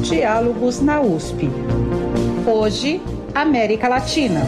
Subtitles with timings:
[0.00, 1.48] Diálogos na USP.
[2.46, 3.00] Hoje,
[3.34, 4.40] América Latina.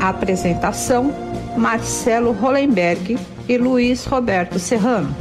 [0.00, 1.12] Apresentação:
[1.56, 5.14] Marcelo Hollenberg e Luiz Roberto Serrano.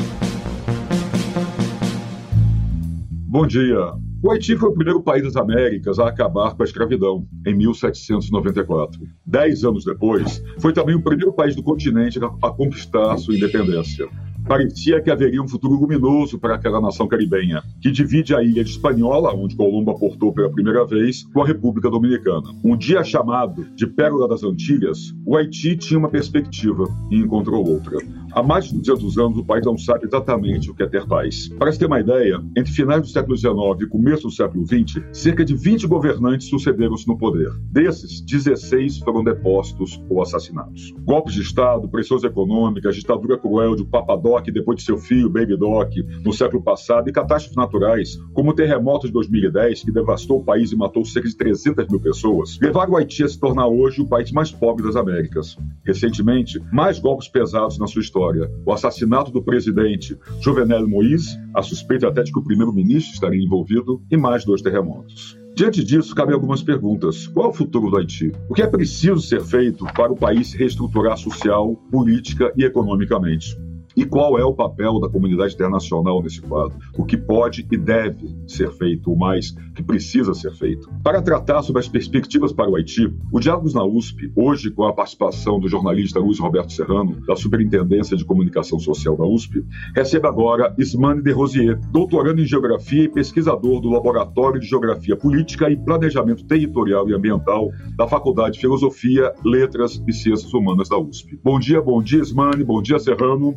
[3.27, 3.93] Bom dia.
[4.23, 8.99] O Haiti foi o primeiro país das Américas a acabar com a escravidão, em 1794.
[9.23, 14.09] Dez anos depois, foi também o primeiro país do continente a conquistar sua independência.
[14.47, 18.69] Parecia que haveria um futuro luminoso para aquela nação caribenha, que divide a ilha de
[18.69, 22.53] Espanhola, onde Colombo aportou pela primeira vez, com a República Dominicana.
[22.63, 27.97] Um dia chamado de Pérola das Antilhas, o Haiti tinha uma perspectiva e encontrou outra.
[28.35, 31.47] Há mais de 200 anos, o país não sabe exatamente o que é ter paz.
[31.57, 35.01] Para se ter uma ideia, entre finais do século XIX e começo do século XX,
[35.13, 37.49] cerca de 20 governantes sucederam-se no poder.
[37.71, 40.93] Desses, 16 foram depostos ou assassinados.
[41.05, 45.55] Golpes de Estado, pressões econômicas, ditadura cruel de Papa Doc depois de seu filho, Baby
[45.55, 50.43] Doc, no século passado, e catástrofes naturais, como o terremoto de 2010, que devastou o
[50.43, 54.01] país e matou cerca de 300 mil pessoas, levaram o Haiti a se tornar hoje
[54.01, 55.57] o país mais pobre das Américas.
[55.85, 58.51] Recentemente, mais golpes pesados na sua história história.
[58.65, 64.01] O assassinato do presidente Jovenel Moïse, a suspeita até de que o primeiro-ministro estaria envolvido,
[64.09, 65.37] e mais dois terremotos.
[65.55, 67.27] Diante disso, cabem algumas perguntas.
[67.27, 68.31] Qual é o futuro do Haiti?
[68.49, 73.55] O que é preciso ser feito para o país se reestruturar social, política e economicamente?
[73.95, 76.77] E qual é o papel da comunidade internacional nesse quadro?
[76.97, 80.89] O que pode e deve ser feito, o mais que precisa ser feito?
[81.01, 84.93] Para tratar sobre as perspectivas para o Haiti, o Diálogos na USP, hoje com a
[84.93, 89.63] participação do jornalista Luiz Roberto Serrano, da Superintendência de Comunicação Social da USP,
[89.95, 95.69] recebe agora Ismane de Rosier, doutorando em Geografia e pesquisador do Laboratório de Geografia Política
[95.69, 101.39] e Planejamento Territorial e Ambiental da Faculdade de Filosofia, Letras e Ciências Humanas da USP.
[101.41, 103.55] Bom dia, bom dia, Ismane, bom dia, Serrano.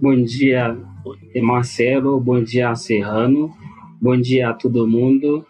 [0.00, 0.76] Bom dia,
[1.40, 2.20] Marcelo.
[2.20, 3.54] Bom dia, Serrano.
[4.00, 5.46] Bom dia a todo mundo.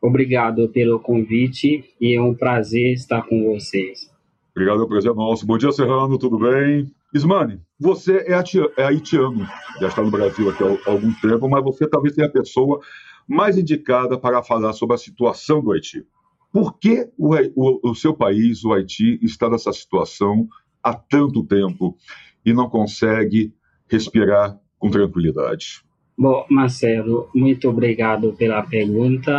[0.00, 4.08] Obrigado pelo convite e é um prazer estar com vocês.
[4.52, 5.44] Obrigado, é um prazer nosso.
[5.44, 6.16] Bom dia, Serrano.
[6.16, 6.92] Tudo bem?
[7.12, 8.40] Ismane, você é,
[8.76, 9.46] é haitiano,
[9.80, 12.80] já está no Brasil aqui há algum tempo, mas você talvez seja a pessoa
[13.26, 16.06] mais indicada para falar sobre a situação do Haiti.
[16.52, 20.46] Por que o, o, o seu país, o Haiti, está nessa situação
[20.82, 21.96] há tanto tempo
[22.44, 23.52] e não consegue
[23.92, 25.82] respirar com tranquilidade.
[26.18, 29.38] Bom, Marcelo, muito obrigado pela pergunta.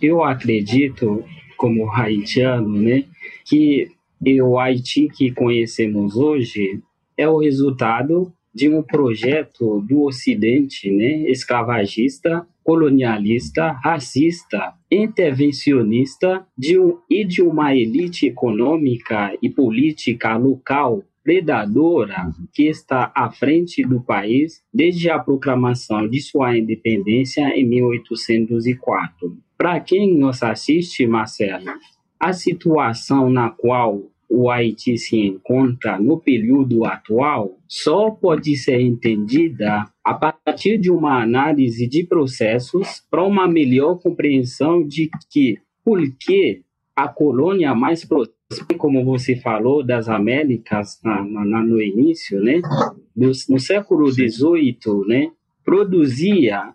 [0.00, 1.24] Eu acredito,
[1.56, 3.04] como haitiano, né,
[3.44, 3.88] que
[4.42, 6.80] o Haiti que conhecemos hoje
[7.16, 16.98] é o resultado de um projeto do Ocidente, né, escravagista, colonialista, racista, intervencionista de um,
[17.08, 24.62] e de uma elite econômica e política local predadora que está à frente do país
[24.72, 29.36] desde a proclamação de sua independência em 1804.
[29.58, 31.72] Para quem nos assiste, Marcelo,
[32.20, 39.84] a situação na qual o Haiti se encontra no período atual só pode ser entendida
[40.04, 46.62] a partir de uma análise de processos para uma melhor compreensão de que por que
[46.96, 48.04] a colônia mais
[48.78, 52.62] como você falou, das Américas na, na, no início, né?
[53.14, 55.30] No, no século XVIII, né?
[55.64, 56.72] Produzia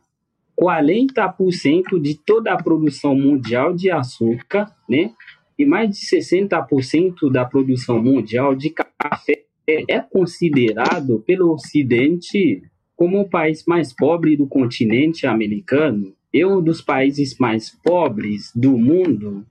[0.60, 5.12] 40% de toda a produção mundial de açúcar, né?
[5.58, 12.64] E mais de 60% da produção mundial de café é considerado pelo Ocidente
[12.96, 18.78] como o país mais pobre do continente americano e um dos países mais pobres do
[18.78, 19.46] mundo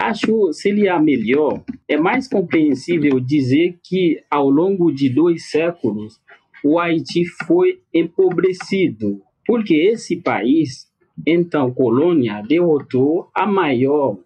[0.00, 6.18] Acho seria melhor, é mais compreensível dizer que ao longo de dois séculos
[6.64, 10.90] o Haiti foi empobrecido, porque esse país,
[11.26, 14.16] então colônia, derrotou a maior,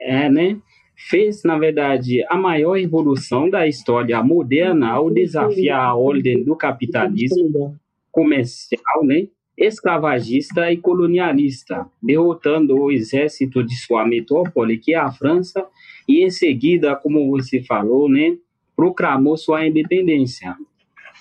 [0.00, 0.56] é, né,
[0.96, 7.76] fez, na verdade, a maior evolução da história moderna ao desafiar a ordem do capitalismo
[8.10, 15.66] comercial, né, escravagista e colonialista, derrotando o exército de sua metrópole, que é a França,
[16.08, 18.36] e em seguida, como você falou, né,
[18.76, 20.56] proclamou sua independência.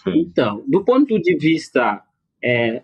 [0.06, 2.02] Então, do ponto de vista
[2.42, 2.84] é,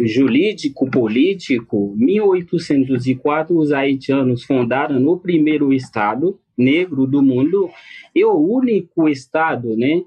[0.00, 7.70] jurídico, político, 1804 os haitianos fundaram o primeiro estado negro do mundo
[8.14, 10.02] e o único estado, né,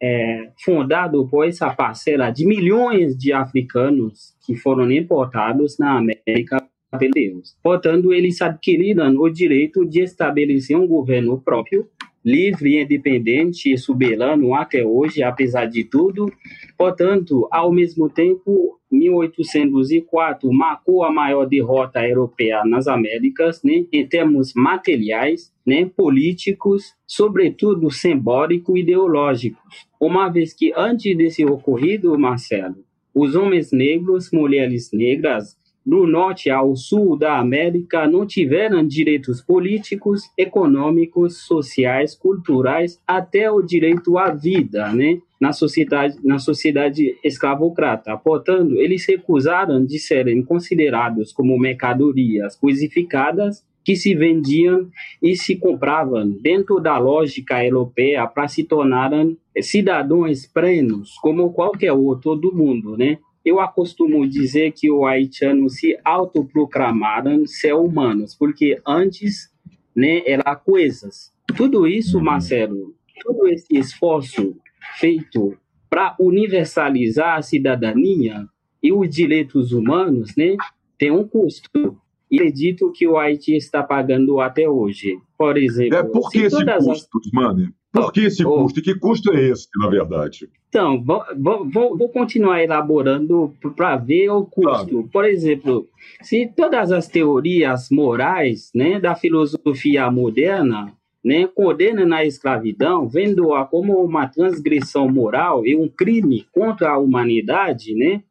[0.00, 6.64] é, fundado por essa parcela de milhões de africanos que foram importados na América
[6.96, 7.56] pelos.
[7.62, 11.86] Portanto, eles adquiriram o direito de estabelecer um governo próprio,
[12.28, 16.30] livre, independente e soberano até hoje, apesar de tudo.
[16.76, 24.52] Portanto, ao mesmo tempo, 1804 marcou a maior derrota europeia nas Américas, né, em termos
[24.54, 29.86] materiais, né, políticos, sobretudo simbólico e ideológicos.
[29.98, 32.84] Uma vez que antes desse ocorrido, Marcelo,
[33.14, 35.56] os homens negros, mulheres negras,
[35.88, 43.62] do norte ao sul da América não tiveram direitos políticos, econômicos, sociais, culturais, até o
[43.62, 45.18] direito à vida, né?
[45.40, 48.14] Na sociedade, na sociedade escravocrata.
[48.18, 54.90] Portanto, eles recusaram de serem considerados como mercadorias coisificadas que se vendiam
[55.22, 62.36] e se compravam dentro da lógica europeia para se tornarem cidadãos plenos como qualquer outro
[62.36, 63.16] do mundo, né?
[63.48, 69.50] Eu acostumo dizer que os haitianos se autoproclamaram ser humanos, porque antes
[69.96, 71.32] né, era coisas.
[71.56, 72.24] Tudo isso, uhum.
[72.24, 74.54] Marcelo, todo esse esforço
[74.98, 75.56] feito
[75.88, 78.46] para universalizar a cidadania
[78.82, 80.54] e os direitos humanos, né,
[80.98, 81.98] tem um custo.
[82.30, 85.18] E acredito que o Haiti está pagando até hoje.
[85.38, 87.32] Por exemplo, é por que esse custo, as...
[87.32, 87.70] Mani?
[87.92, 88.80] Por que esse oh, custo?
[88.80, 90.48] E que custo é esse, na verdade?
[90.68, 91.24] Então, vou,
[91.70, 94.90] vou, vou continuar elaborando para ver o custo.
[94.90, 95.08] Claro.
[95.10, 95.88] Por exemplo,
[96.22, 100.92] se todas as teorias morais né, da filosofia moderna
[101.24, 107.94] né, condenam a escravidão, vendo-a como uma transgressão moral e um crime contra a humanidade,
[107.94, 108.22] né,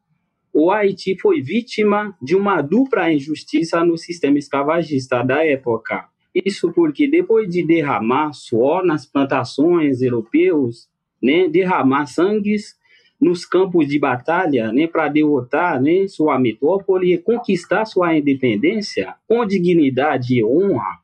[0.52, 6.06] o Haiti foi vítima de uma dupla injustiça no sistema escravagista da época.
[6.44, 10.88] Isso porque depois de derramar suor nas plantações europeus,
[11.22, 12.76] né, derramar sangues
[13.20, 19.44] nos campos de batalha, né, para derrotar, né, sua metrópole e conquistar sua independência com
[19.44, 21.00] dignidade e honra,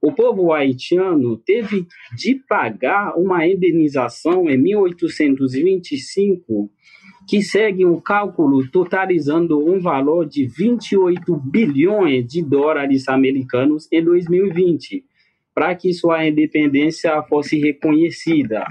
[0.00, 1.86] o povo haitiano teve
[2.16, 6.68] de pagar uma indenização em 1825
[7.28, 15.04] que segue um cálculo totalizando um valor de 28 bilhões de dólares americanos em 2020,
[15.54, 18.64] para que sua independência fosse reconhecida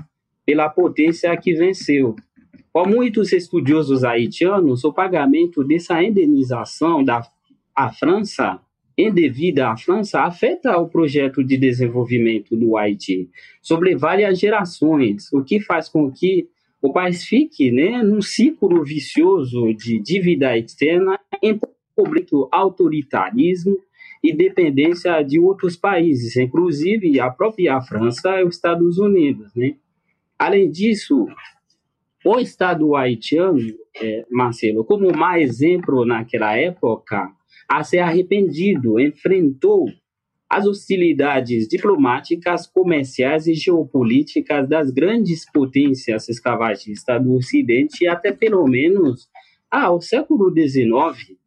[0.46, 2.16] pela potência que venceu.
[2.74, 7.22] Para muitos estudiosos haitianos, o pagamento dessa indenização da
[7.76, 8.60] a França,
[8.98, 13.30] indevida à França, afeta o projeto de desenvolvimento do Haiti
[13.62, 16.48] sobre várias gerações, o que faz com que
[16.82, 23.78] o país fique né, num ciclo vicioso de dívida externa, empobrecimento, autoritarismo
[24.24, 29.54] e dependência de outros países, inclusive a própria França e os Estados Unidos.
[29.56, 29.76] Né?
[30.38, 31.28] Além disso,
[32.26, 33.60] o Estado haitiano,
[34.00, 37.32] é, Marcelo, como mais exemplo naquela época,
[37.68, 39.86] a ser arrependido, enfrentou
[40.52, 49.30] as hostilidades diplomáticas, comerciais e geopolíticas das grandes potências escravagistas do Ocidente até pelo menos
[49.72, 51.38] ao século XIX.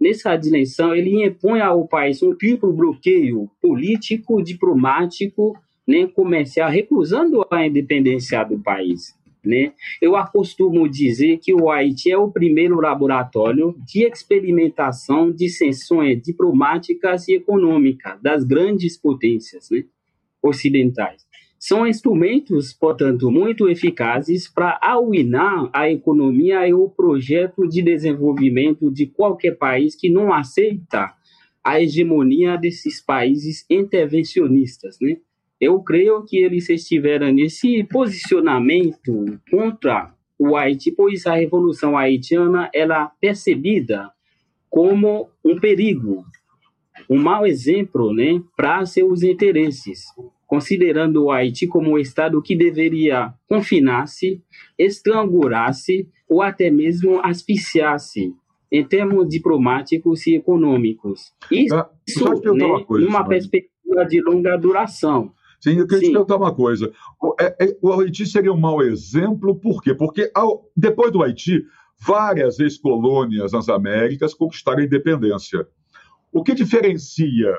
[0.00, 5.54] Nessa dimensão, ele impõe ao país um triplo bloqueio político, diplomático,
[5.86, 9.14] nem né, comercial, recusando a independência do país.
[9.44, 9.72] Né?
[10.00, 17.28] Eu acostumo dizer que o Haiti é o primeiro laboratório de experimentação de sanções diplomáticas
[17.28, 19.84] e econômicas das grandes potências né,
[20.42, 21.24] ocidentais.
[21.58, 29.06] São instrumentos, portanto, muito eficazes para arruinar a economia e o projeto de desenvolvimento de
[29.06, 31.14] qualquer país que não aceita
[31.64, 35.16] a hegemonia desses países intervencionistas, né?
[35.64, 43.04] Eu creio que eles estiveram nesse posicionamento contra o Haiti, pois a Revolução Haitiana ela
[43.04, 44.10] é percebida
[44.68, 46.24] como um perigo,
[47.08, 50.04] um mau exemplo né, para seus interesses,
[50.46, 54.42] considerando o Haiti como um Estado que deveria confinar-se,
[54.78, 58.34] estrangular-se ou até mesmo asfixiar-se
[58.70, 61.32] em termos diplomáticos e econômicos.
[61.50, 61.88] Isso, ah,
[62.54, 65.32] né, numa perspectiva de longa duração.
[65.64, 66.06] Sim, eu queria Sim.
[66.08, 66.92] te perguntar uma coisa.
[67.18, 69.94] O, é, é, o, Haiti seria um mau exemplo, por quê?
[69.94, 71.64] Porque ao, depois do Haiti,
[71.98, 75.66] várias ex-colônias nas Américas conquistaram a independência.
[76.30, 77.58] O que diferencia?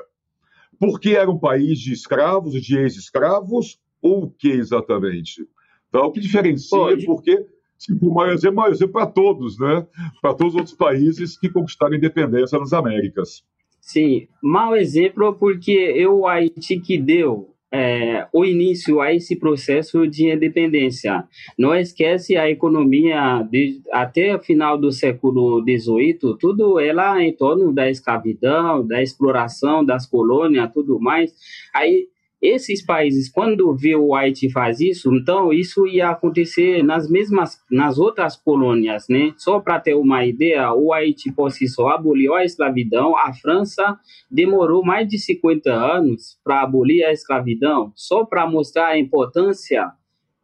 [0.78, 5.44] Porque era um país de escravos, de ex-escravos, ou o que exatamente?
[5.88, 6.78] Então, o que diferencia?
[6.78, 7.04] Pode.
[7.04, 7.44] Porque
[7.76, 9.84] tipo, mau exemplo, mau exemplo para todos, né?
[10.22, 13.44] Para todos os outros países que conquistaram a independência nas Américas.
[13.80, 20.06] Sim, mau exemplo porque é o Haiti que deu é, o início a esse processo
[20.06, 21.24] de independência.
[21.58, 27.72] Não esquece a economia de, até o final do século XVIII, tudo ela em torno
[27.72, 31.34] da escravidão, da exploração das colônias, tudo mais.
[31.74, 32.08] Aí
[32.40, 37.98] esses países, quando vê o Haiti faz isso, então isso ia acontecer nas mesmas, nas
[37.98, 39.32] outras colônias, né?
[39.38, 43.98] Só para ter uma ideia, o Haiti por si só aboliu a escravidão, a França
[44.30, 49.90] demorou mais de 50 anos para abolir a escravidão, só para mostrar a importância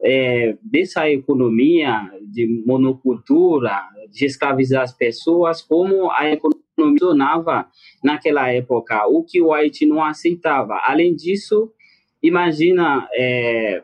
[0.03, 7.67] é, dessa economia de monocultura, de escravizar as pessoas, como a economia funcionava
[8.03, 10.81] naquela época, o que o Haiti não aceitava.
[10.85, 11.71] Além disso,
[12.23, 13.83] imagina é,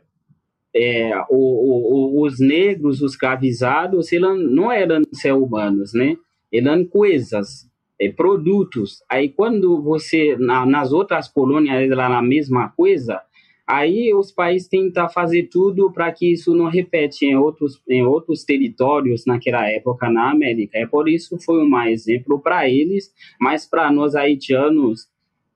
[0.74, 6.16] é, o, o, os negros, os escravizados, eles não eram seres humanos, né?
[6.52, 7.68] Eram coisas,
[8.00, 9.02] é, produtos.
[9.08, 13.20] Aí quando você, na, nas outras colônias, era a mesma coisa,
[13.68, 18.42] Aí os países tentam fazer tudo para que isso não repete em outros, em outros
[18.42, 20.78] territórios naquela época na América.
[20.78, 25.06] É por isso foi um exemplo para eles, mas para nós haitianos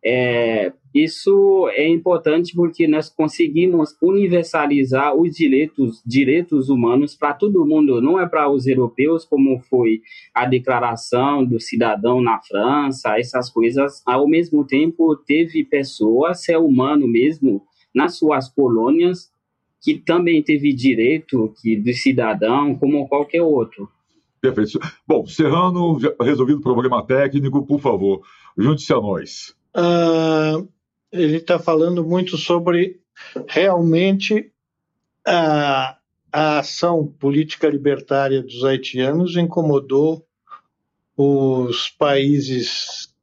[0.05, 8.03] é, isso é importante porque nós conseguimos universalizar os direitos, direitos humanos para todo mundo,
[8.03, 10.03] não é para os europeus, como foi
[10.35, 14.03] a declaração do cidadão na França, essas coisas.
[14.05, 17.63] Ao mesmo tempo, teve pessoas, ser humano mesmo,
[17.95, 19.31] nas suas colônias,
[19.81, 23.89] que também teve direito que de cidadão, como qualquer outro.
[24.41, 24.81] Perfeito.
[25.07, 28.23] Bom, Serrano, resolvido o problema técnico, por favor,
[28.59, 29.55] junte-se a nós.
[29.75, 30.69] Uh,
[31.11, 33.01] ele está falando muito sobre
[33.47, 34.53] realmente
[35.27, 35.99] a,
[36.33, 40.27] a ação política libertária dos haitianos incomodou
[41.17, 43.15] os países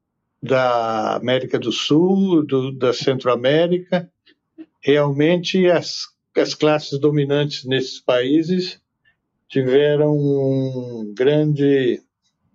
[0.42, 4.10] da América do Sul, do, da Centro-América,
[4.80, 8.80] realmente as, as classes dominantes nesses países
[9.48, 12.02] tiveram um grande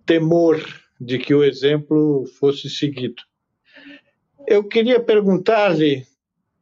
[0.05, 0.63] temor
[0.99, 3.21] de que o exemplo fosse seguido.
[4.47, 6.05] Eu queria perguntar-lhe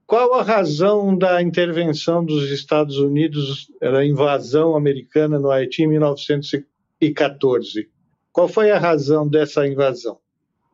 [0.06, 7.90] qual a razão da intervenção dos Estados Unidos, da invasão americana no Haiti em 1914.
[8.32, 10.18] Qual foi a razão dessa invasão?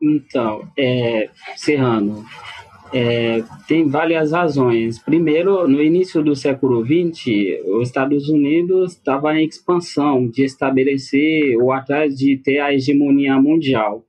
[0.02, 2.24] Então, é, Serrano,
[2.92, 4.98] é, tem várias razões.
[4.98, 11.72] Primeiro, no início do século XX, os Estados Unidos estavam em expansão de estabelecer ou
[11.72, 14.04] atrás de ter a hegemonia mundial.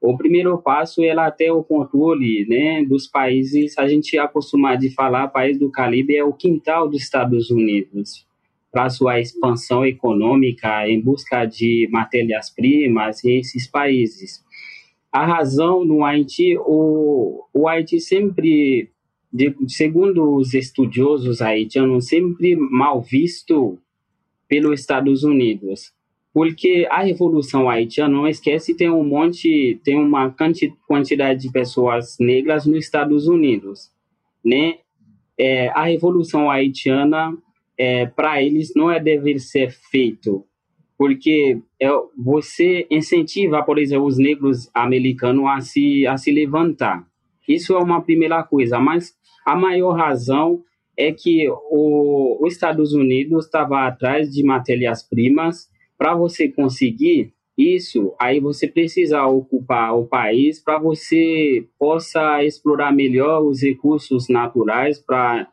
[0.00, 3.76] O primeiro passo era até o controle né, dos países.
[3.78, 8.26] A gente acostuma de falar, país do Caribe é o quintal dos Estados Unidos
[8.70, 14.44] para sua expansão econômica em busca de matérias-primas em esses países
[15.12, 18.90] a razão no Haiti, o, o Haiti sempre,
[19.32, 23.78] de, segundo os estudiosos haitianos, sempre mal visto
[24.46, 25.92] pelos Estados Unidos.
[26.32, 30.34] Porque a Revolução Haitiana, não esquece, tem um monte, tem uma
[30.86, 33.90] quantidade de pessoas negras nos Estados Unidos,
[34.44, 34.78] né?
[35.36, 37.36] É, a Revolução Haitiana,
[37.76, 40.44] é, para eles, não é dever ser feito
[40.98, 47.06] porque é, você incentiva, por exemplo, os negros americanos a se, a se levantar.
[47.48, 49.14] Isso é uma primeira coisa, mas
[49.46, 50.60] a maior razão
[50.96, 55.70] é que o, os Estados Unidos estava atrás de matérias-primas.
[55.98, 63.42] Para você conseguir isso, aí você precisa ocupar o país para você possa explorar melhor
[63.42, 65.48] os recursos naturais para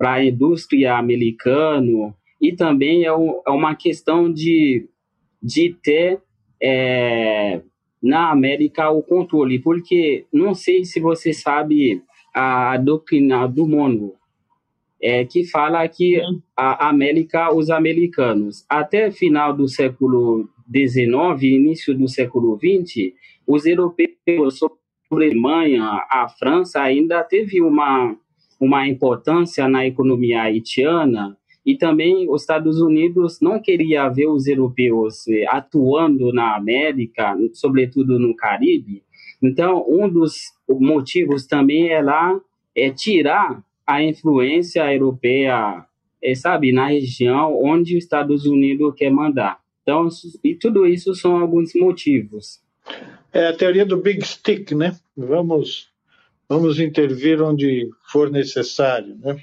[0.00, 4.88] a indústria americana, e também é, um, é uma questão de,
[5.42, 6.22] de ter
[6.62, 7.60] é,
[8.00, 12.00] na América o controle, porque não sei se você sabe
[12.32, 14.14] a doutrina do mundo
[15.02, 16.20] é, que fala que
[16.56, 23.12] a América, os americanos, até final do século XIX, início do século XX,
[23.46, 24.76] os europeus, sobre
[25.10, 28.14] a Alemanha, a França, ainda teve uma,
[28.60, 35.28] uma importância na economia haitiana, e também os Estados Unidos não queria ver os europeus
[35.28, 39.02] eh, atuando na América, sobretudo no Caribe.
[39.42, 40.36] Então, um dos
[40.68, 42.38] motivos também é lá
[42.74, 45.84] é tirar a influência europeia,
[46.22, 49.58] é, sabe, na região onde os Estados Unidos quer mandar.
[49.82, 50.08] Então,
[50.44, 52.60] e tudo isso são alguns motivos.
[53.32, 54.96] É a teoria do Big Stick, né?
[55.16, 55.88] Vamos,
[56.48, 59.42] vamos intervir onde for necessário, né?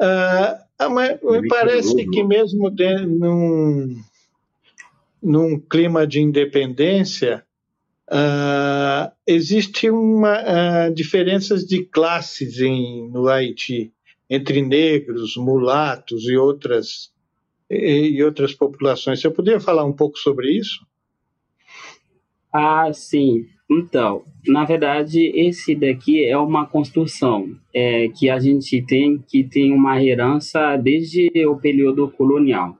[0.00, 3.96] Uh, ah, mas me parece que mesmo de, num,
[5.22, 7.45] num clima de independência,
[8.10, 13.92] uh, existe uma uh, diferenças de classes em, no Haiti
[14.28, 17.12] entre negros, mulatos e outras
[17.70, 19.20] e, e outras populações.
[19.20, 20.84] Você poderia falar um pouco sobre isso?
[22.52, 23.46] Ah, sim.
[23.68, 29.72] Então, na verdade, esse daqui é uma construção é, que a gente tem que tem
[29.72, 32.78] uma herança desde o período colonial.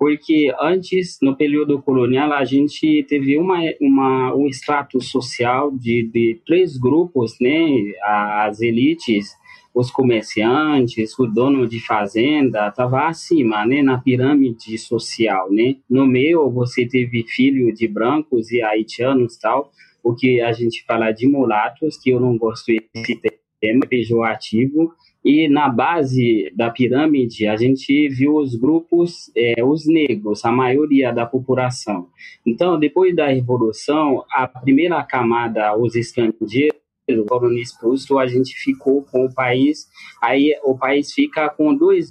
[0.00, 6.40] Porque antes, no período colonial, a gente teve uma, uma, um status social de, de
[6.46, 7.66] três grupos, né?
[8.02, 9.36] As elites,
[9.74, 15.76] os comerciantes, o dono de fazenda, estava acima, né, na pirâmide social, né?
[15.88, 19.70] No meio você teve filho de brancos e haitianos tal,
[20.02, 23.20] o que a gente fala de mulatos, que eu não gosto desse
[23.60, 30.44] termo pejorativo, e na base da pirâmide a gente viu os grupos, é, os negros,
[30.44, 32.08] a maioria da população.
[32.46, 36.80] Então, depois da revolução, a primeira camada, os estrangeiros,
[37.28, 39.88] foram expulsos, a gente ficou com o país,
[40.22, 42.10] aí o país fica com dois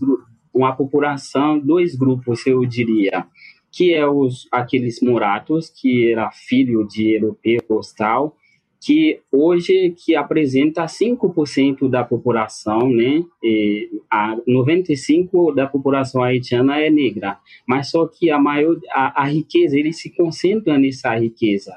[0.54, 3.26] uma população, dois grupos, eu diria,
[3.72, 8.36] que é os aqueles muratos, que era filho de europeus tal,
[8.82, 13.24] que hoje que apresenta 5% da população, né?
[13.44, 19.26] E a 95 da população haitiana é negra, mas só que a maior a, a
[19.26, 21.74] riqueza ele se concentra nessa riqueza.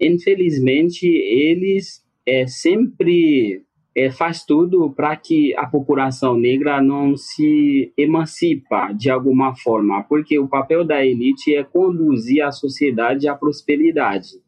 [0.00, 3.62] Infelizmente eles é, sempre
[3.96, 10.38] é, faz tudo para que a população negra não se emancipa de alguma forma, porque
[10.38, 14.42] o papel da elite é conduzir a sociedade à prosperidade.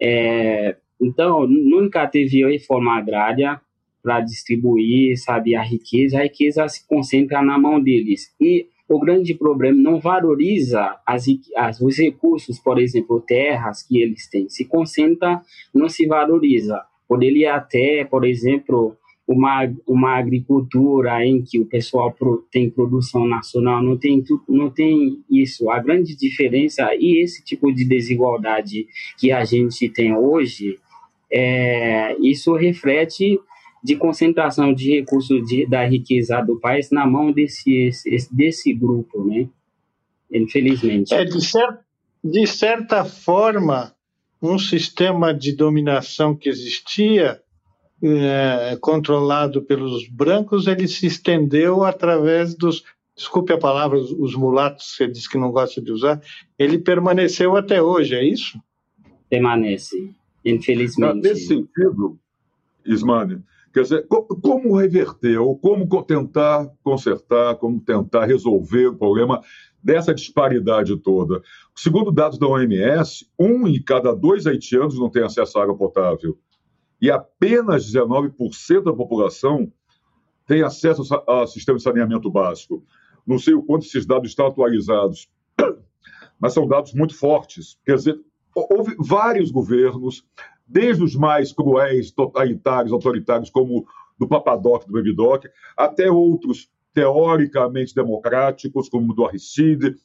[0.00, 3.60] É, então, nunca teve reforma agrária
[4.02, 6.18] para distribuir, sabe, a riqueza.
[6.18, 8.34] A riqueza se concentra na mão deles.
[8.40, 11.24] E o grande problema não valoriza as,
[11.56, 14.48] as, os recursos, por exemplo, terras que eles têm.
[14.48, 15.40] Se concentra,
[15.74, 18.96] não se valoriza poderia até, por exemplo,
[19.26, 25.22] uma, uma agricultura em que o pessoal pro, tem produção nacional, não tem, não tem
[25.30, 25.70] isso.
[25.70, 28.86] A grande diferença e esse tipo de desigualdade
[29.18, 30.78] que a gente tem hoje,
[31.36, 33.40] é, isso reflete
[33.82, 37.90] de concentração de recursos de, da riqueza do país na mão desse,
[38.30, 39.48] desse grupo, né?
[40.32, 41.12] Infelizmente.
[41.12, 41.80] É, de, cer
[42.22, 43.92] de certa forma,
[44.40, 47.42] um sistema de dominação que existia,
[48.00, 52.84] é, controlado pelos brancos, ele se estendeu através dos.
[53.16, 56.20] Desculpe a palavra, os mulatos, você disse que não gosta de usar,
[56.58, 58.58] ele permaneceu até hoje, é isso?
[59.28, 60.10] Permanece,
[60.44, 61.28] infelizmente.
[61.28, 62.18] Nesse sentido,
[62.84, 69.40] Ismane, quer dizer, como reverter, ou como tentar consertar, como tentar resolver o problema
[69.82, 71.42] dessa disparidade toda.
[71.74, 76.38] Segundo dados da OMS, um em cada dois haitianos não tem acesso à água potável.
[77.00, 79.70] E apenas 19% da população
[80.46, 82.84] tem acesso ao sistema de saneamento básico.
[83.26, 85.28] Não sei o quanto esses dados estão atualizados,
[86.38, 87.78] mas são dados muito fortes.
[87.84, 88.20] Quer dizer,
[88.54, 90.24] houve vários governos,
[90.66, 93.86] desde os mais cruéis, totalitários, autoritários, como
[94.18, 95.44] do Papadoc, do Bebidoc,
[95.76, 99.96] até outros teoricamente democráticos, como do Aristide,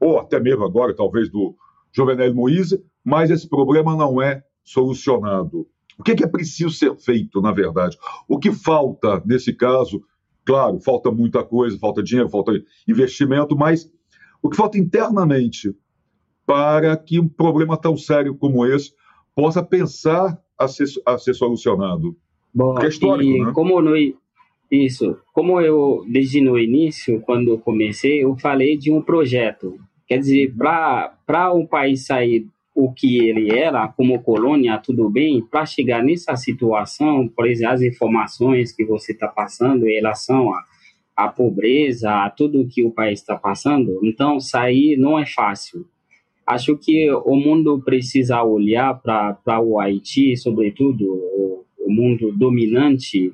[0.00, 1.54] ou até mesmo agora, talvez, do
[1.92, 5.68] Jovenel Moïse, mas esse problema não é solucionado.
[5.98, 7.98] O que é, que é preciso ser feito, na verdade?
[8.28, 10.02] O que falta, nesse caso,
[10.44, 12.52] claro, falta muita coisa, falta dinheiro, falta
[12.86, 13.90] investimento, mas
[14.40, 15.74] o que falta internamente
[16.48, 18.94] para que um problema tão sério como esse
[19.36, 22.16] possa pensar a ser, a ser solucionado?
[22.54, 23.52] Bom, é histórico, e né?
[23.52, 23.94] como no,
[24.70, 25.18] isso.
[25.34, 29.78] Como eu, desde no início, quando eu comecei, eu falei de um projeto.
[30.06, 35.66] Quer dizer, para um país sair o que ele era, como colônia, tudo bem, para
[35.66, 40.64] chegar nessa situação, por exemplo, as informações que você está passando em relação à,
[41.14, 45.84] à pobreza, a tudo que o país está passando, então sair não é fácil.
[46.50, 53.30] Acho que o mundo precisa olhar para o Haiti, sobretudo o, o mundo dominante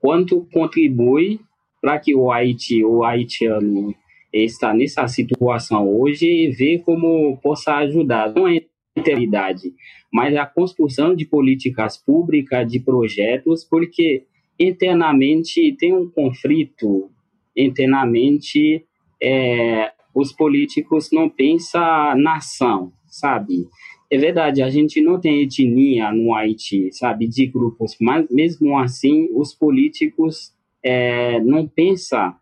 [0.00, 1.38] quanto contribui
[1.80, 3.94] para que o Haiti, o haitiano,
[4.32, 8.34] está nessa situação hoje e ver como possa ajudar.
[8.34, 8.62] Não é
[8.96, 9.72] eternidade,
[10.12, 14.24] mas a construção de políticas públicas, de projetos, porque
[14.58, 17.12] internamente tem um conflito,
[17.56, 18.84] internamente
[19.22, 23.68] é, os políticos não pensam nação, sabe?
[24.10, 29.28] É verdade, a gente não tem etnia no Haiti, sabe, de grupos, mas mesmo assim
[29.34, 32.34] os políticos é, não pensam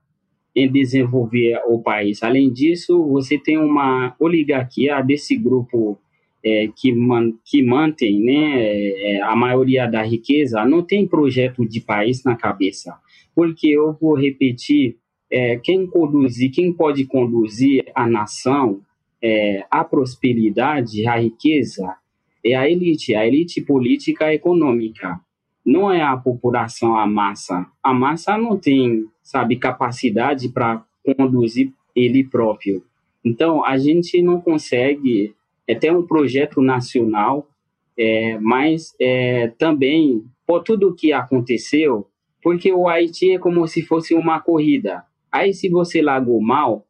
[0.55, 2.23] em desenvolver o país.
[2.23, 5.99] Além disso, você tem uma oligarquia desse grupo
[6.45, 11.81] é, que, man, que mantém né, é, a maioria da riqueza, não tem projeto de
[11.81, 12.95] país na cabeça.
[13.35, 14.97] Porque eu vou repetir,
[15.31, 18.81] é, quem conduzir, quem pode conduzir a nação
[19.25, 21.97] é, a prosperidade, a riqueza,
[22.45, 25.19] é a elite, a elite política e econômica.
[25.65, 27.67] Não é a população, a massa.
[27.83, 30.85] A massa não tem, sabe, capacidade para
[31.17, 32.85] conduzir ele próprio.
[33.25, 35.35] Então, a gente não consegue
[35.67, 37.49] é ter um projeto nacional,
[37.97, 42.07] é, mas é, também, por tudo o que aconteceu,
[42.43, 45.03] porque o Haiti é como se fosse uma corrida.
[45.35, 46.87] Aí, se você largou mal,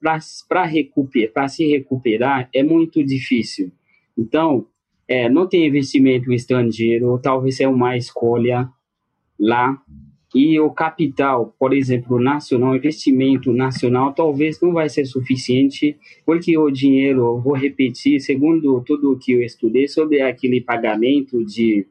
[0.46, 3.72] para recuperar, se recuperar, é muito difícil.
[4.18, 4.66] Então,
[5.08, 8.68] é, não tem investimento estrangeiro, talvez é uma escolha
[9.40, 9.80] lá.
[10.34, 16.70] E o capital, por exemplo, nacional, investimento nacional, talvez não vai ser suficiente, porque o
[16.70, 21.86] dinheiro, vou repetir, segundo tudo que eu estudei sobre aquele pagamento de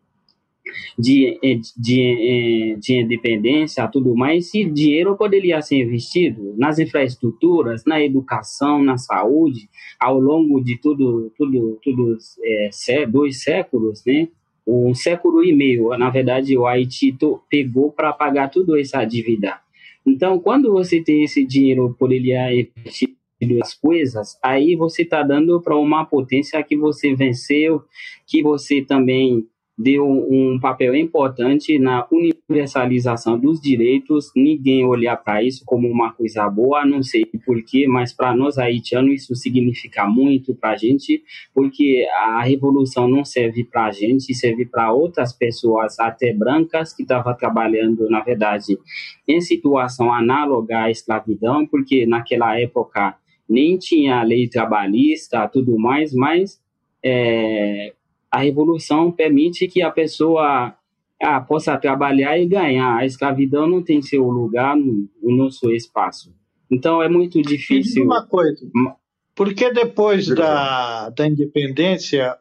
[0.97, 1.39] de,
[1.77, 8.97] de, de independência, tudo mais, esse dinheiro poderia ser investido nas infraestruturas, na educação, na
[8.97, 14.27] saúde, ao longo de tudo, tudo, tudo é, dois séculos, né?
[14.65, 17.13] Um século e meio, na verdade, o Haiti
[17.49, 19.59] pegou para pagar toda essa dívida.
[20.05, 23.13] Então, quando você tem esse dinheiro, poderia investir
[23.61, 27.83] as coisas, aí você está dando para uma potência que você venceu,
[28.25, 29.45] que você também
[29.77, 34.31] deu um papel importante na universalização dos direitos.
[34.35, 39.23] Ninguém olha para isso como uma coisa boa, não sei porquê, mas para nós haitianos
[39.23, 44.65] isso significa muito para a gente, porque a revolução não serve para a gente, serve
[44.65, 48.77] para outras pessoas, até brancas, que estavam trabalhando, na verdade,
[49.27, 53.15] em situação análoga à escravidão, porque naquela época
[53.49, 56.61] nem tinha lei trabalhista, tudo mais, mas
[57.03, 57.93] é,
[58.33, 60.75] a revolução permite que a pessoa
[61.21, 62.97] ah, possa trabalhar e ganhar.
[62.97, 66.33] A escravidão não tem seu lugar no, no nosso espaço.
[66.69, 68.05] Então é muito difícil.
[68.05, 68.67] uma coisa.
[69.35, 72.35] Porque depois da, da independência,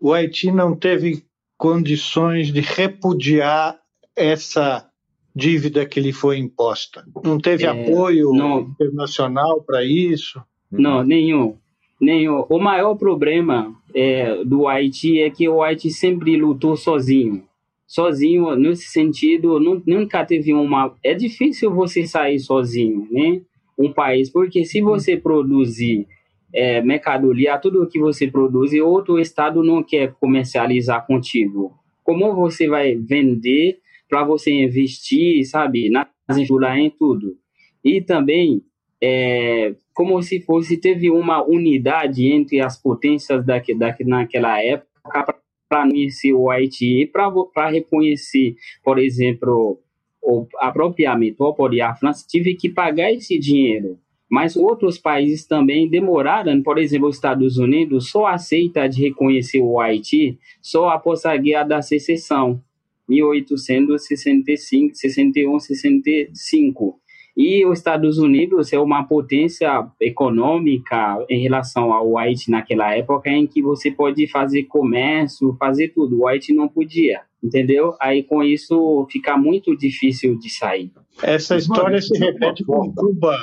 [0.00, 1.24] o Haiti não teve
[1.56, 3.78] condições de repudiar
[4.16, 4.90] essa
[5.32, 7.04] dívida que lhe foi imposta.
[7.22, 10.42] Não teve é, apoio não, internacional para isso?
[10.68, 11.56] Não, nenhum.
[12.00, 12.44] Nenhum.
[12.48, 17.44] O maior problema é, do Haiti é que o Haiti sempre lutou sozinho.
[17.86, 20.94] Sozinho, nesse sentido, nunca teve uma.
[21.02, 23.40] É difícil você sair sozinho, né?
[23.78, 26.06] Um país, porque se você produzir
[26.52, 31.72] é, mercadoria, tudo o que você produz, outro estado não quer comercializar contigo.
[32.04, 37.36] Como você vai vender para você investir, sabe, nas infraestrutura em tudo?
[37.84, 38.62] E também
[39.00, 45.34] é, como se fosse teve uma unidade entre as potências daqui, daqui naquela época
[45.68, 49.80] para conhecer o Haiti e para reconhecer, por exemplo,
[50.22, 53.98] o, apropriamento ou a França tive que pagar esse dinheiro.
[54.30, 59.80] Mas outros países também demoraram, por exemplo, os Estados Unidos só aceita de reconhecer o
[59.80, 62.62] Haiti só após a Guerra da Secessão,
[63.08, 67.00] 1865, 61, 65.
[67.38, 73.46] E os Estados Unidos é uma potência econômica em relação ao Haiti naquela época, em
[73.46, 76.18] que você pode fazer comércio, fazer tudo.
[76.18, 77.94] O Haiti não podia, entendeu?
[78.00, 80.90] Aí com isso fica muito difícil de sair.
[81.22, 83.36] Essa história se repete com Cuba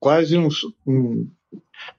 [0.00, 1.28] quase uns, um,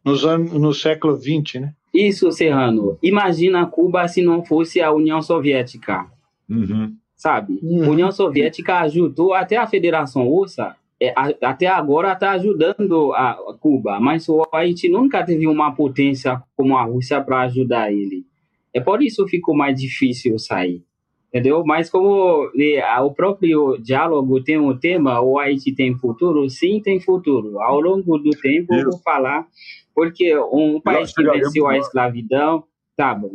[0.04, 1.74] nos anos, no século XX, né?
[1.93, 2.98] Isso, Serrano.
[3.02, 6.06] Imagina Cuba se não fosse a União Soviética.
[6.50, 6.93] Uhum.
[7.15, 7.60] Sabe?
[7.63, 7.86] Uhum.
[7.86, 13.99] A União Soviética ajudou até a Federação Russa é, até agora está ajudando a Cuba,
[13.99, 18.25] mas o Haiti nunca teve uma potência como a Rússia para ajudar ele.
[18.73, 20.83] É por isso que ficou mais difícil sair,
[21.29, 21.63] entendeu?
[21.63, 26.49] Mas como é, o próprio diálogo tem um tema, o Haiti tem futuro?
[26.49, 27.60] Sim, tem futuro.
[27.60, 29.47] Ao longo do tempo, eu vou falar,
[29.93, 32.63] porque um país que venceu a escravidão,
[32.97, 33.29] Tá bom.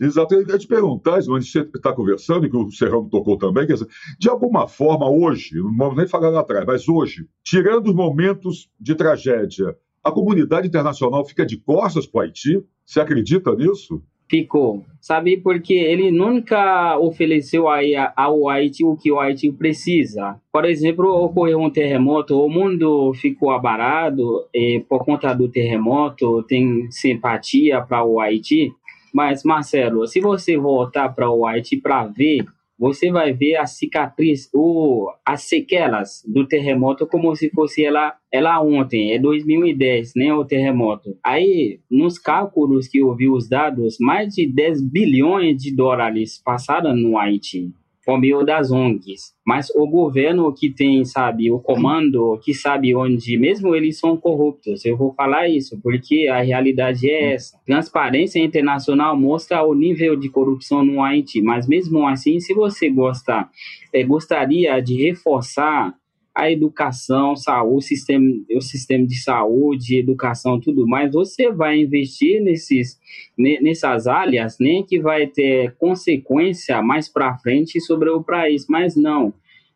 [0.00, 0.34] Exato.
[0.34, 3.86] Eu ia te perguntar, a gente está conversando, e que o Serrano tocou também, dizer,
[4.18, 8.68] de alguma forma, hoje, não vamos nem falar lá atrás, mas hoje, tirando os momentos
[8.80, 12.60] de tragédia, a comunidade internacional fica de costas para o Haiti?
[12.84, 14.02] Você acredita nisso?
[14.28, 14.84] Ficou.
[15.00, 20.40] Sabe, porque ele nunca ofereceu ao Haiti o que o Haiti precisa.
[20.52, 26.90] Por exemplo, ocorreu um terremoto, o mundo ficou abarado e, por conta do terremoto, tem
[26.90, 28.72] simpatia para o Haiti.
[29.16, 32.44] Mas, Marcelo, se você voltar para o Haiti para ver,
[32.78, 38.60] você vai ver a cicatriz, o, as sequelas do terremoto como se fosse ela, ela
[38.60, 41.16] ontem, é 2010, né, o terremoto.
[41.24, 46.94] Aí, nos cálculos que eu vi os dados, mais de 10 bilhões de dólares passaram
[46.94, 47.72] no Haiti.
[48.06, 49.34] Por meio das ONGs.
[49.44, 54.84] Mas o governo que tem, sabe, o comando, que sabe onde, mesmo eles são corruptos,
[54.84, 57.58] eu vou falar isso, porque a realidade é essa.
[57.66, 63.48] Transparência internacional mostra o nível de corrupção no Haiti, mas mesmo assim, se você gosta,
[63.92, 65.92] é, gostaria de reforçar
[66.36, 72.42] a educação, saúde, o sistema, o sistema de saúde, educação, tudo mais, você vai investir
[72.42, 73.00] nesses,
[73.38, 79.32] nessas áreas, né, que vai ter consequência mais para frente sobre o país, mas não.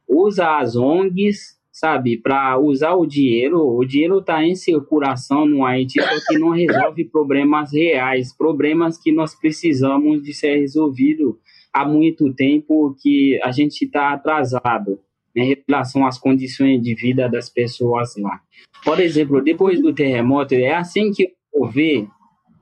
[0.07, 5.99] Usa as ONGs, sabe, para usar o dinheiro, o dinheiro está em circulação no Haiti,
[5.99, 11.39] só que não resolve problemas reais, problemas que nós precisamos de ser resolvido.
[11.73, 14.99] Há muito tempo que a gente está atrasado
[15.35, 18.41] em relação às condições de vida das pessoas lá.
[18.85, 22.09] Por exemplo, depois do terremoto, é assim que eu vou ver,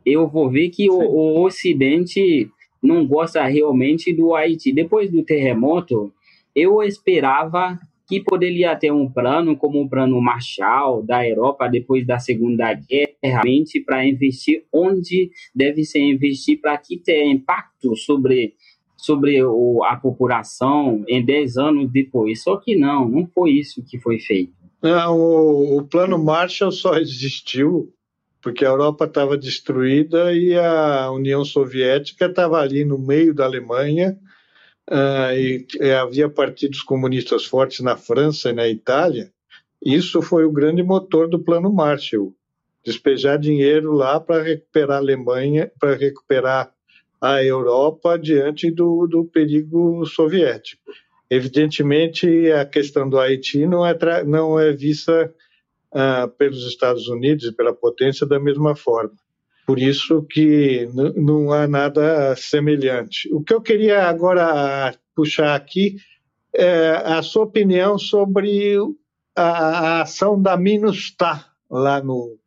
[0.04, 2.50] eu vou ver que o, o Ocidente
[2.83, 4.72] não gosta realmente do Haiti.
[4.72, 6.12] Depois do terremoto,
[6.54, 7.78] eu esperava
[8.09, 13.42] que poderia ter um plano como o plano Marshall da Europa depois da Segunda Guerra,
[13.85, 18.54] para investir onde deve ser investir para que tenha impacto sobre
[18.98, 22.42] sobre o, a população em 10 anos depois.
[22.42, 24.52] Só que não, não foi isso que foi feito.
[24.82, 27.92] Não, o, o plano Marshall só existiu
[28.40, 34.16] porque a Europa estava destruída e a União Soviética estava ali no meio da Alemanha
[34.90, 39.32] uh, e, e havia partidos comunistas fortes na França e na Itália.
[39.84, 42.32] Isso foi o grande motor do plano Marshall,
[42.84, 46.72] despejar dinheiro lá para recuperar a Alemanha, para recuperar
[47.20, 50.83] a Europa diante do, do perigo soviético.
[51.31, 55.33] Evidentemente, a questão do Haiti não é, não é vista
[55.92, 59.12] uh, pelos Estados Unidos e pela potência da mesma forma.
[59.66, 63.28] Por isso que não há nada semelhante.
[63.35, 65.96] O que eu queria agora puxar aqui
[66.54, 68.78] é a sua opinião sobre
[69.37, 72.38] a, a ação da MINUSTAH lá no,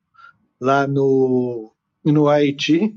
[0.60, 1.72] lá no,
[2.04, 2.96] no Haiti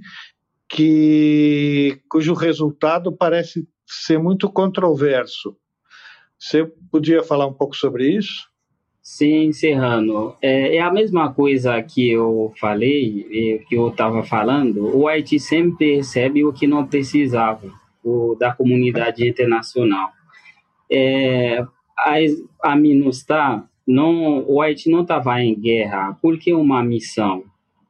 [0.75, 5.57] que cujo resultado parece ser muito controverso.
[6.37, 8.49] Você podia falar um pouco sobre isso?
[9.01, 10.35] Sim, Serrano.
[10.43, 14.97] É, é a mesma coisa que eu falei, que eu estava falando.
[14.97, 17.71] O Haiti sempre recebe o que não precisava
[18.03, 20.11] o, da comunidade internacional.
[20.91, 21.65] É,
[21.97, 22.15] a,
[22.63, 22.77] a
[23.87, 27.45] não, o Haiti não estava em guerra porque uma missão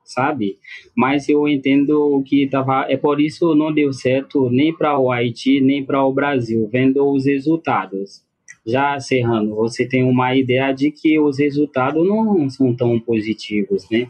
[0.04, 0.58] sabe?
[0.96, 5.60] Mas eu entendo que tava, é por isso não deu certo nem para o Haiti
[5.60, 8.22] nem para o Brasil, vendo os resultados.
[8.66, 14.08] Já Serrano, você tem uma ideia de que os resultados não são tão positivos, né?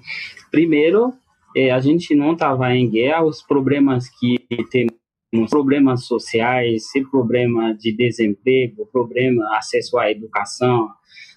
[0.51, 1.13] Primeiro,
[1.57, 4.37] é, a gente não estava em guerra, os problemas que
[4.71, 10.89] temos problemas sociais, problema de desemprego, problema acesso à educação,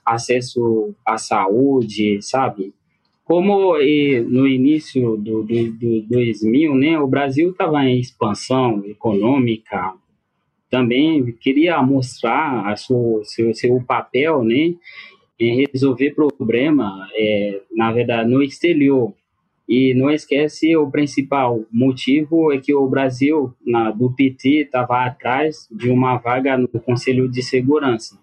[0.06, 2.74] acesso à saúde, sabe?
[3.28, 9.94] Como no início do, do, do 2000, né, o Brasil estava em expansão econômica,
[10.70, 14.76] também queria mostrar a sua, seu, seu papel né,
[15.38, 19.13] em resolver problema, é, na verdade, no exterior.
[19.68, 25.68] E não esquece, o principal motivo é que o Brasil, na, do PT, estava atrás
[25.70, 28.18] de uma vaga no Conselho de Segurança.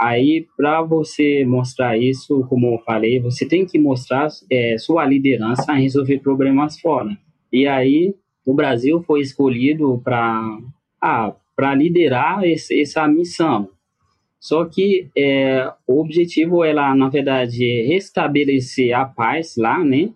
[0.00, 5.72] Aí, para você mostrar isso, como eu falei, você tem que mostrar é, sua liderança
[5.76, 7.18] em resolver problemas fora.
[7.52, 8.14] E aí,
[8.46, 10.58] o Brasil foi escolhido para
[11.02, 11.34] ah,
[11.76, 13.68] liderar esse, essa missão.
[14.40, 20.10] Só que é, o objetivo é na verdade, restabelecer a paz lá, né?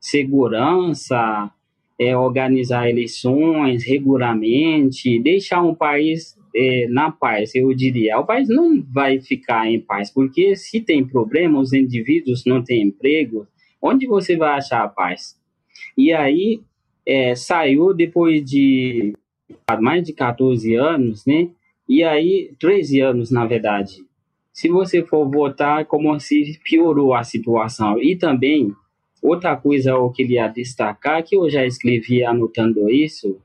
[0.00, 1.50] Segurança,
[1.98, 8.82] é, organizar eleições regularmente, deixar um país é, na paz, eu diria, o país não
[8.82, 13.46] vai ficar em paz, porque se tem problema, os indivíduos não têm emprego,
[13.80, 15.36] onde você vai achar a paz?
[15.96, 16.60] E aí
[17.06, 19.14] é, saiu depois de
[19.80, 21.48] mais de 14 anos, né?
[21.88, 24.04] E aí, 13 anos, na verdade.
[24.52, 28.02] Se você for votar, como se piorou a situação.
[28.02, 28.72] E também,
[29.22, 33.40] outra coisa eu queria destacar, que eu já escrevi anotando isso,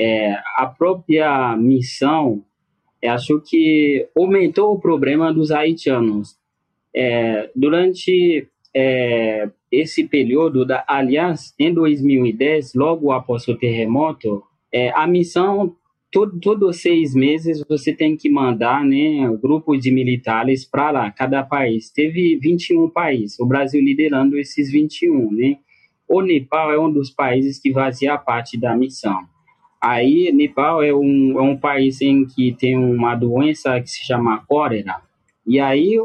[0.00, 2.42] é, a própria missão,
[3.04, 6.38] acho que aumentou o problema dos haitianos.
[6.96, 15.06] É, durante é, esse período, da, aliás, em 2010, logo após o terremoto, é, a
[15.06, 15.76] missão,
[16.10, 21.42] todo, todos seis meses, você tem que mandar né, grupos de militares para lá, cada
[21.42, 21.90] país.
[21.90, 25.58] Teve 21 países, o Brasil liderando esses 21, né?
[26.08, 29.28] O Nepal é um dos países que fazia parte da missão.
[29.82, 34.44] Aí, Nepal é um, é um país em que tem uma doença que se chama
[34.46, 34.96] cólera.
[35.46, 35.96] E aí,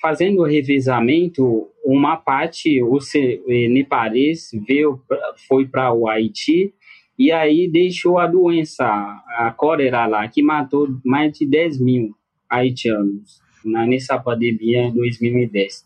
[0.00, 5.00] fazendo o revezamento, uma parte, o eh, nepalês veio,
[5.46, 6.72] foi para o Haiti
[7.18, 12.14] e aí deixou a doença, a cólera lá, que matou mais de 10 mil
[12.48, 15.84] haitianos nessa pandemia em 2010.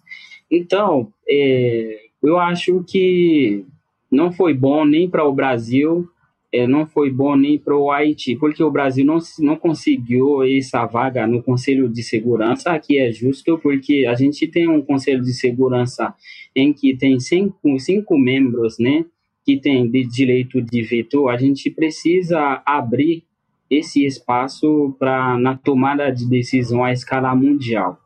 [0.51, 3.64] Então, é, eu acho que
[4.11, 6.09] não foi bom nem para o Brasil,
[6.52, 10.84] é, não foi bom nem para o Haiti, porque o Brasil não, não conseguiu essa
[10.84, 15.32] vaga no Conselho de Segurança, que é justo, porque a gente tem um Conselho de
[15.32, 16.12] Segurança
[16.54, 19.04] em que tem cinco, cinco membros, né,
[19.44, 23.24] que tem de direito de veto, a gente precisa abrir
[23.70, 27.98] esse espaço para na tomada de decisão à escala mundial.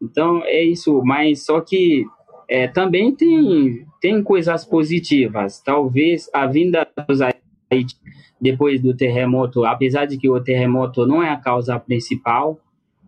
[0.00, 2.04] Então é isso, mas só que
[2.48, 5.60] é, também tem tem coisas positivas.
[5.60, 7.20] Talvez a vinda dos
[7.70, 7.96] Haiti
[8.40, 12.58] depois do terremoto, apesar de que o terremoto não é a causa principal,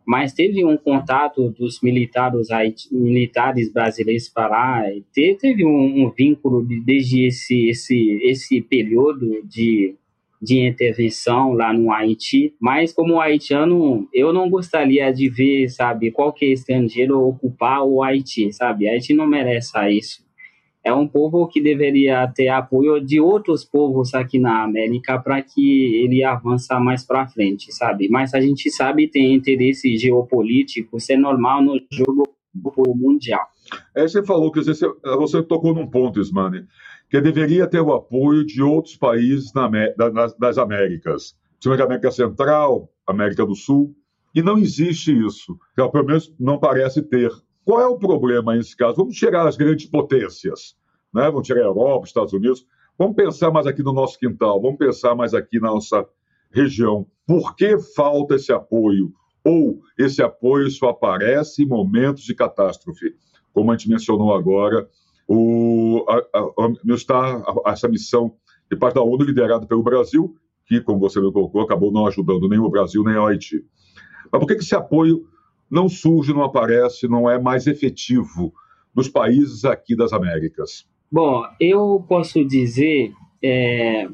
[0.05, 2.49] mas teve um contato dos militares,
[2.91, 4.83] militares brasileiros para lá,
[5.15, 9.95] teve, teve um, um, vínculo de, desde esse, esse, esse período de,
[10.41, 16.47] de intervenção lá no Haiti, mas como haitiano, eu não gostaria de ver, sabe, qualquer
[16.47, 20.23] estrangeiro ocupar o Haiti, sabe, Haiti não merece isso
[20.85, 26.03] é um povo que deveria ter apoio de outros povos aqui na América para que
[26.03, 28.09] ele avance mais para frente, sabe?
[28.09, 32.25] Mas a gente sabe tem interesse geopolítico, isso é normal no jogo
[32.97, 33.47] mundial.
[33.95, 36.67] É, você falou que você, você tocou num ponto, Ismane,
[37.09, 42.91] que deveria ter o apoio de outros países na, das, das Américas, principalmente América Central,
[43.07, 43.95] América do Sul,
[44.35, 47.31] e não existe isso, pelo menos não parece ter.
[47.65, 48.97] Qual é o problema nesse caso?
[48.97, 50.77] Vamos tirar as grandes potências,
[51.15, 51.31] né?
[51.31, 52.67] vamos tirar a Europa, Estados Unidos,
[52.99, 56.07] vamos pensar mais aqui no nosso quintal, vamos pensar mais aqui na nossa
[56.51, 57.07] região.
[57.27, 59.13] Por que falta esse apoio?
[59.45, 63.15] Ou esse apoio só aparece em momentos de catástrofe?
[63.53, 64.89] Como a gente mencionou agora,
[65.27, 68.35] o, a, a, está essa missão
[68.71, 72.49] de parte da ONU liderada pelo Brasil, que, como você me colocou, acabou não ajudando
[72.49, 73.65] nem o Brasil nem o Haiti.
[74.31, 75.27] Mas por que esse apoio
[75.73, 78.53] não surge, não aparece, não é mais efetivo
[78.95, 80.87] nos países aqui das Américas?
[81.11, 83.11] Bom, eu posso dizer
[83.43, 84.07] é,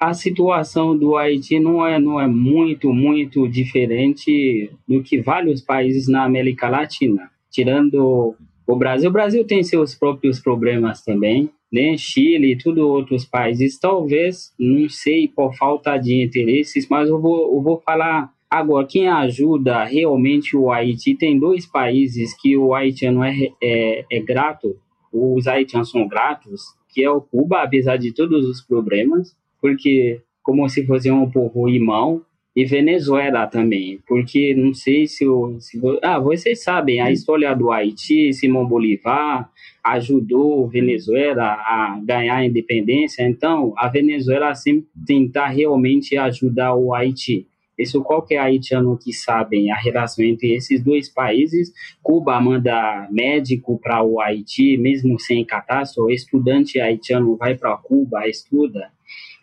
[0.00, 6.08] a situação do Haiti não é, não é muito, muito diferente do que vários países
[6.08, 8.34] na América Latina, tirando
[8.66, 9.10] o Brasil.
[9.10, 11.94] O Brasil tem seus próprios problemas também, né?
[11.98, 13.78] Chile e tudo outros países.
[13.78, 19.06] Talvez, não sei, por falta de interesses, mas eu vou, eu vou falar Agora, quem
[19.06, 24.76] ajuda realmente o Haiti, tem dois países que o haitiano é, é, é grato,
[25.12, 30.66] os haitianos são gratos, que é o Cuba, apesar de todos os problemas, porque como
[30.70, 32.22] se fosse um povo irmão,
[32.56, 37.70] e Venezuela também, porque não sei se, o, se ah, vocês sabem a história do
[37.70, 39.50] Haiti, Simão Bolivar
[39.84, 47.46] ajudou Venezuela a ganhar a independência, então a Venezuela sempre tentar realmente ajudar o Haiti.
[47.78, 51.72] Isso qualquer haitiano que sabe a relação entre esses dois países.
[52.02, 56.14] Cuba manda médico para o Haiti, mesmo sem catástrofe.
[56.14, 58.90] Estudante haitiano vai para Cuba, estuda.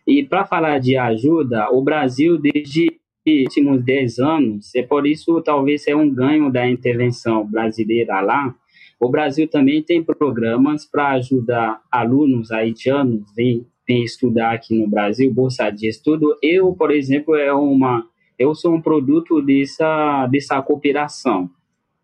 [0.06, 2.88] E para falar de ajuda, o Brasil, desde
[3.26, 8.54] os últimos 10 anos, é por isso talvez é um ganho da intervenção brasileira lá.
[9.00, 15.34] O Brasil também tem programas para ajudar alunos haitianos vêm, vêm estudar aqui no Brasil,
[15.34, 16.38] bolsa de estudo.
[16.42, 18.06] Eu, por exemplo, é uma
[18.38, 21.50] eu sou um produto dessa, dessa cooperação,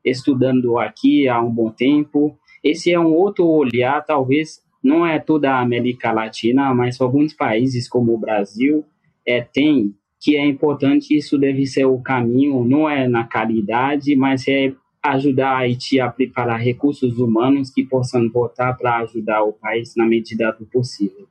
[0.04, 2.38] estudando aqui há um bom tempo.
[2.64, 7.88] Esse é um outro olhar, talvez não é toda a América Latina, mas alguns países
[7.88, 8.86] como o Brasil
[9.26, 14.48] é, tem, que é importante, isso deve ser o caminho, não é na caridade, mas
[14.48, 19.96] é ajudar a Haiti a preparar recursos humanos que possam voltar para ajudar o país
[19.96, 21.28] na medida do possível.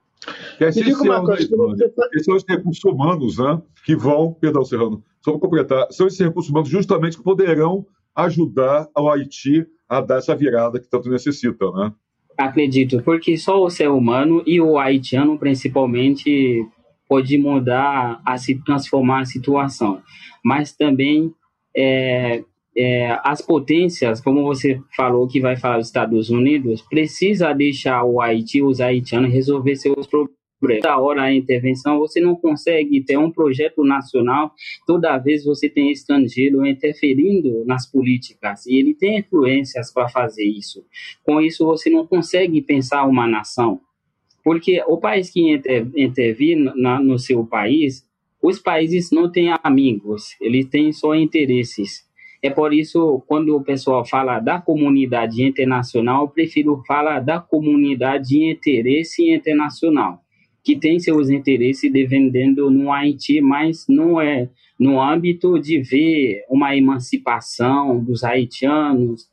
[0.61, 1.49] Esses, são, uma coisa,
[2.13, 6.19] esses são os recursos humanos né, que vão, perdão, Serrano, só para completar, são esses
[6.19, 11.71] recursos humanos justamente que poderão ajudar ao Haiti a dar essa virada que tanto necessita,
[11.73, 11.93] né?
[12.37, 16.65] Acredito, porque só o ser humano e o haitiano, principalmente,
[17.09, 20.01] pode mudar, a se transformar a situação.
[20.45, 21.35] Mas também
[21.77, 22.45] é,
[22.79, 28.21] é, as potências, como você falou que vai falar dos Estados Unidos, precisa deixar o
[28.21, 30.39] Haiti, os haitianos, resolver seus problemas.
[30.61, 34.53] Toda hora a intervenção, você não consegue ter um projeto nacional,
[34.87, 40.85] toda vez você tem estrangeiro interferindo nas políticas, e ele tem influências para fazer isso.
[41.25, 43.81] Com isso, você não consegue pensar uma nação
[44.43, 48.05] Porque o país que inter, intervir no seu país,
[48.43, 52.08] os países não têm amigos, eles têm só interesses.
[52.43, 58.29] É por isso, quando o pessoal fala da comunidade internacional, eu prefiro falar da comunidade
[58.29, 60.23] de interesse internacional,
[60.63, 66.77] que tem seus interesses defendendo no Haiti, mas não é no âmbito de ver uma
[66.77, 69.27] emancipação dos haitianos,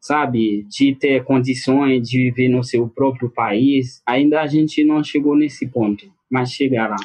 [0.00, 4.02] sabe, de ter condições de viver no seu próprio país.
[4.06, 6.96] Ainda a gente não chegou nesse ponto, mas chegará.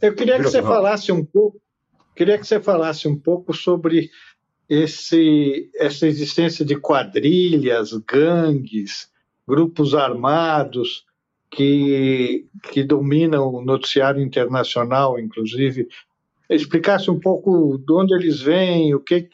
[0.00, 1.60] Eu queria que você falasse um pouco,
[2.16, 4.08] queria que você falasse um pouco sobre
[4.68, 9.10] esse, essa existência de quadrilhas, gangues,
[9.46, 11.06] grupos armados
[11.50, 15.88] que, que dominam o noticiário internacional, inclusive,
[16.50, 19.28] explicasse um pouco de onde eles vêm, o que,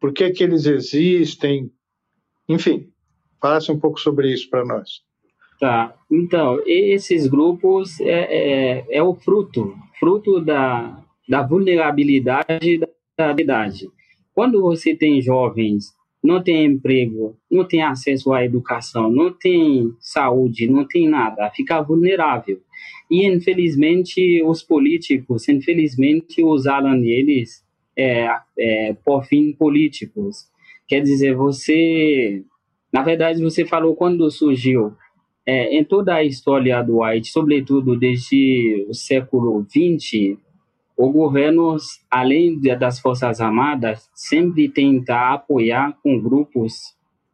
[0.00, 1.70] por que, que eles existem,
[2.48, 2.90] enfim,
[3.40, 5.02] falasse um pouco sobre isso para nós.
[5.60, 12.80] Tá, então, esses grupos é, é, é o fruto, fruto da, da vulnerabilidade
[13.16, 13.90] da idade.
[14.34, 20.68] Quando você tem jovens, não tem emprego, não tem acesso à educação, não tem saúde,
[20.68, 22.60] não tem nada, fica vulnerável.
[23.10, 27.64] E infelizmente os políticos, infelizmente usaram eles
[27.96, 28.28] é,
[28.58, 30.48] é, por fim políticos.
[30.86, 32.42] Quer dizer, você,
[32.92, 34.92] na verdade, você falou quando surgiu
[35.46, 40.38] é, em toda a história do Haiti, sobretudo desde o século XX,
[41.02, 41.78] o governo,
[42.10, 46.74] além das Forças Armadas, sempre tenta apoiar com grupos,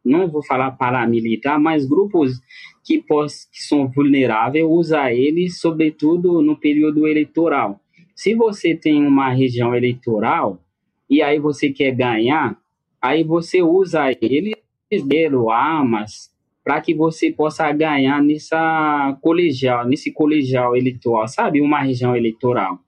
[0.05, 2.39] não vou falar paramilitar, mas grupos
[2.81, 7.81] que, que são vulneráveis, usa eles, sobretudo no período eleitoral.
[8.15, 10.61] Se você tem uma região eleitoral
[11.09, 12.57] e aí você quer ganhar,
[13.01, 14.55] aí você usa eles,
[15.51, 21.59] armas, para que você possa ganhar nessa colegial, nesse colegial eleitoral, sabe?
[21.59, 22.79] Uma região eleitoral.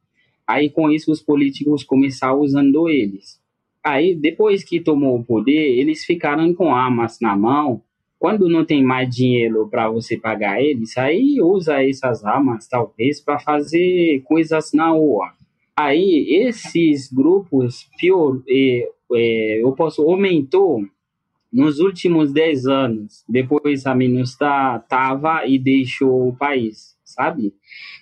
[0.50, 3.40] Aí, com isso, os políticos começaram usando eles.
[3.84, 7.84] Aí, depois que tomou o poder, eles ficaram com armas na mão.
[8.18, 13.38] Quando não tem mais dinheiro para você pagar eles, aí usa essas armas, talvez, para
[13.38, 15.34] fazer coisas na rua.
[15.78, 20.84] Aí, esses grupos, pior, é, é, eu posso, aumentou
[21.54, 27.54] nos últimos 10 anos, depois a MINUSTA estava e deixou o país, sabe?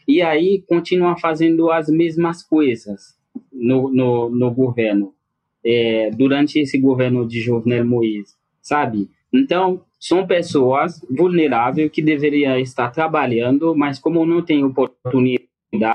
[0.08, 3.18] e aí continua fazendo as mesmas coisas
[3.52, 5.14] no, no, no governo,
[5.64, 9.10] é, durante esse governo de Jovenel Moïse, sabe?
[9.34, 15.46] Então, são pessoas vulneráveis que deveriam estar trabalhando, mas como não tem oportunidade,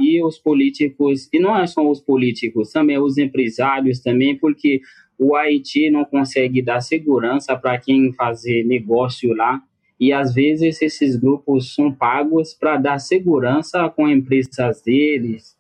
[0.01, 4.83] e os políticos, e não é só os políticos, também os empresários também, porque
[5.19, 9.63] o Haiti não consegue dar segurança para quem fazer negócio lá,
[10.03, 15.57] e às vezes esses grupos são pagos para dar segurança com empresas deles.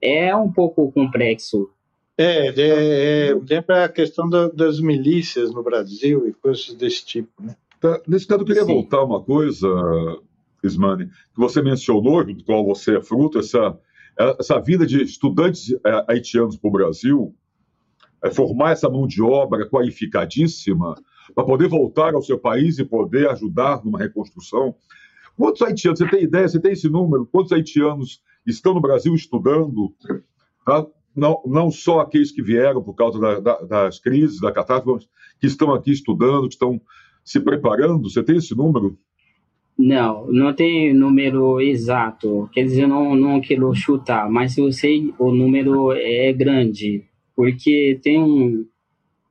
[0.00, 1.68] É um pouco complexo.
[2.16, 7.32] É, é, é lembra a questão da, das milícias no Brasil e coisas desse tipo,
[7.42, 7.56] né?
[7.80, 8.74] Tá, nesse caso, eu queria Sim.
[8.74, 9.68] voltar uma coisa,
[10.62, 13.76] Ismane, que você mencionou, do qual você é fruto, essa,
[14.38, 17.34] essa vida de estudantes é, haitianos para o Brasil,
[18.22, 20.94] é formar essa mão de obra qualificadíssima,
[21.34, 24.74] para poder voltar ao seu país e poder ajudar numa reconstrução.
[25.36, 27.26] Quantos haitianos, você tem ideia, você tem esse número?
[27.26, 29.94] Quantos haitianos estão no Brasil estudando?
[30.64, 30.86] Tá?
[31.14, 35.06] Não, não só aqueles que vieram por causa da, da, das crises, da catástrofe,
[35.40, 36.80] que estão aqui estudando, que estão
[37.24, 38.10] se preparando.
[38.10, 38.98] Você tem esse número?
[39.76, 42.48] Não, não tem número exato.
[42.52, 47.04] Quer dizer, não, não quero chutar, mas eu sei o número é grande,
[47.34, 48.64] porque tem um,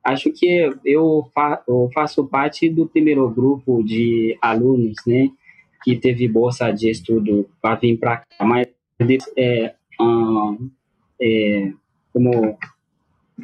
[0.04, 5.30] acho que eu, fa eu faço parte do primeiro grupo de alunos, né,
[5.82, 8.68] que teve bolsa de estudo para vir para cá, mas
[9.36, 9.74] é,
[11.20, 11.72] é,
[12.12, 12.56] como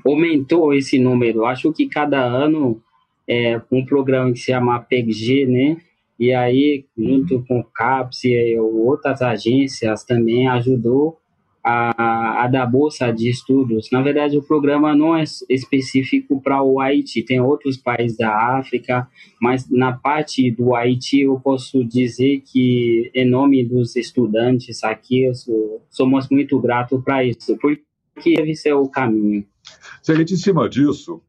[0.07, 1.45] aumentou esse número.
[1.45, 2.81] Acho que cada ano
[3.29, 5.77] é um programa que se chama PEGG, né?
[6.19, 11.20] E aí, junto com o CAPS e outras agências também ajudou
[11.63, 13.89] a, a da Bolsa de Estudos.
[13.93, 19.07] Na verdade, o programa não é específico para o Haiti, tem outros países da África,
[19.41, 25.85] mas na parte do Haiti eu posso dizer que, em nome dos estudantes aqui, sou,
[25.91, 29.45] somos muito gratos para isso, porque deve ser o caminho.
[30.03, 31.21] Seguinte, em cima disso,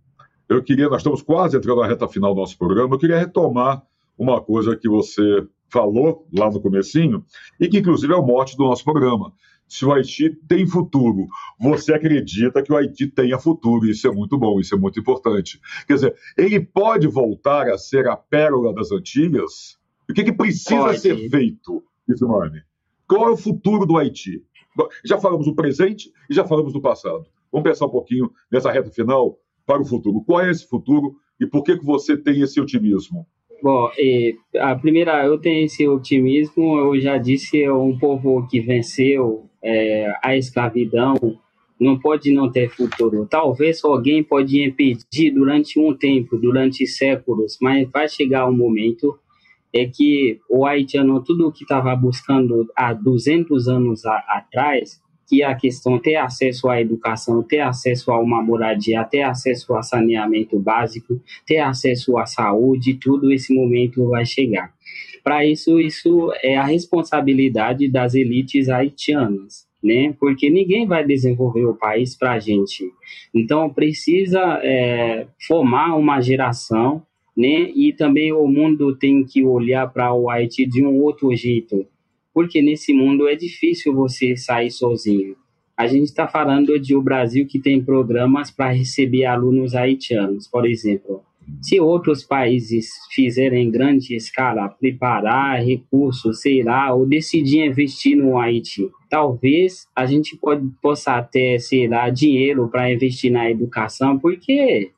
[0.48, 3.84] eu queria, nós estamos quase entrando na reta final do nosso programa, eu queria retomar
[4.18, 7.24] uma coisa que você falou lá no comecinho,
[7.60, 9.32] e que inclusive é o mote do nosso programa,
[9.72, 11.30] se o Haiti tem futuro.
[11.58, 15.62] Você acredita que o Haiti tenha futuro, isso é muito bom, isso é muito importante.
[15.88, 19.80] Quer dizer, ele pode voltar a ser a pérola das Antilhas?
[20.10, 21.00] O que, que precisa pode.
[21.00, 22.64] ser feito, Isimane,
[23.08, 24.44] qual é o futuro do Haiti?
[25.06, 27.26] Já falamos do presente e já falamos do passado.
[27.50, 30.22] Vamos pensar um pouquinho nessa reta final para o futuro.
[30.26, 33.26] Qual é esse futuro e por que, que você tem esse otimismo?
[33.62, 33.92] Bom,
[34.60, 40.12] a primeira, eu tenho esse otimismo, eu já disse, é um povo que venceu é,
[40.24, 41.16] a escravidão,
[41.80, 43.28] não pode não ter futuro.
[43.30, 49.18] Talvez alguém pode impedir durante um tempo, durante séculos, mas vai chegar um momento
[49.74, 55.02] é que o haitiano, tudo o que estava buscando há 200 anos a, atrás,
[55.32, 59.82] que a questão ter acesso à educação, ter acesso a uma moradia, ter acesso a
[59.82, 64.74] saneamento básico, ter acesso à saúde, tudo esse momento vai chegar.
[65.24, 70.14] Para isso, isso é a responsabilidade das elites haitianas, né?
[70.20, 72.92] Porque ninguém vai desenvolver o país para a gente.
[73.34, 77.02] Então, precisa é, formar uma geração,
[77.38, 77.72] né?
[77.74, 81.88] E também o mundo tem que olhar para o Haiti de um outro jeito
[82.34, 85.36] porque nesse mundo é difícil você sair sozinho.
[85.76, 90.66] A gente está falando de o Brasil que tem programas para receber alunos haitianos, por
[90.66, 91.24] exemplo.
[91.60, 98.38] Se outros países fizerem em grande escala, preparar recursos, sei lá, ou decidir investir no
[98.38, 104.92] Haiti, talvez a gente pode, possa ter, sei lá, dinheiro para investir na educação, porque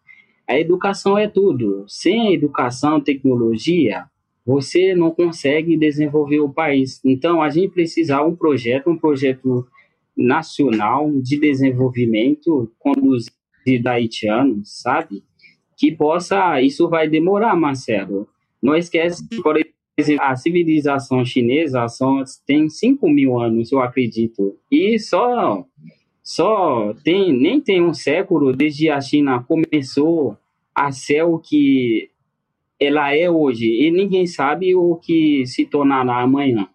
[0.48, 1.86] a educação é tudo.
[1.88, 4.06] Sem educação, tecnologia,
[4.46, 7.00] você não consegue desenvolver o país.
[7.04, 9.66] Então, a gente precisa de um projeto, um projeto
[10.16, 13.32] nacional de desenvolvimento conduzido
[13.88, 15.24] haitianos, sabe?
[15.78, 18.28] Que possa, isso vai demorar, Marcelo.
[18.62, 19.58] Não esquece que, por
[19.98, 24.58] exemplo, a civilização chinesa só tem 5 mil anos, eu acredito.
[24.72, 25.66] E só,
[26.22, 30.38] só tem, nem tem um século desde a China começou
[30.76, 32.10] a ser o que
[32.80, 36.68] ela é hoje e ninguém sabe o que se tornará amanhã.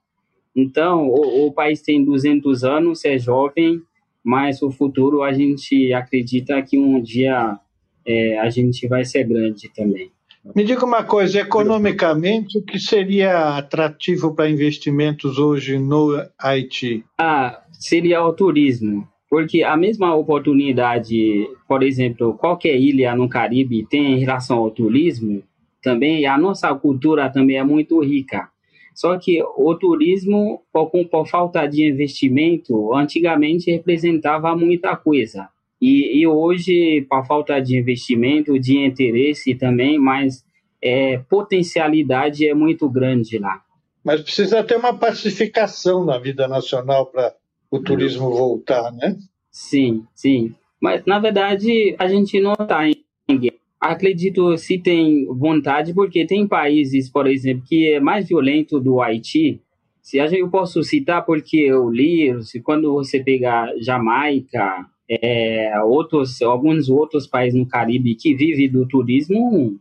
[0.55, 3.81] Então, o, o país tem 200 anos, é jovem,
[4.25, 7.59] mas o futuro a gente acredita que um dia
[8.07, 10.11] é, a gente vai ser grande também.
[10.55, 17.05] Me diga uma coisa, economicamente, o que seria atrativo para investimentos hoje no Haiti?
[17.19, 24.15] Ah, seria o turismo, porque a mesma oportunidade, por exemplo, qualquer ilha no Caribe tem
[24.15, 25.43] em relação ao turismo,
[25.83, 28.49] também, a nossa cultura também é muito rica.
[28.95, 35.49] Só que o turismo, por, por falta de investimento, antigamente representava muita coisa.
[35.81, 40.45] E, e hoje, por falta de investimento, de interesse também, mas
[40.83, 43.63] é, potencialidade é muito grande lá.
[44.03, 47.35] Mas precisa ter uma pacificação na vida nacional para
[47.71, 49.17] o turismo voltar, né?
[49.51, 50.55] Sim, sim.
[50.81, 56.47] Mas, na verdade, a gente não está em guerra acredito se tem vontade, porque tem
[56.47, 59.61] países, por exemplo, que é mais violento do Haiti.
[60.03, 66.89] Se eu posso citar porque eu li, se quando você pegar Jamaica, é, outros, alguns
[66.89, 69.79] outros países no Caribe que vivem do turismo,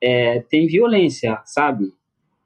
[0.00, 1.92] é, tem violência, sabe?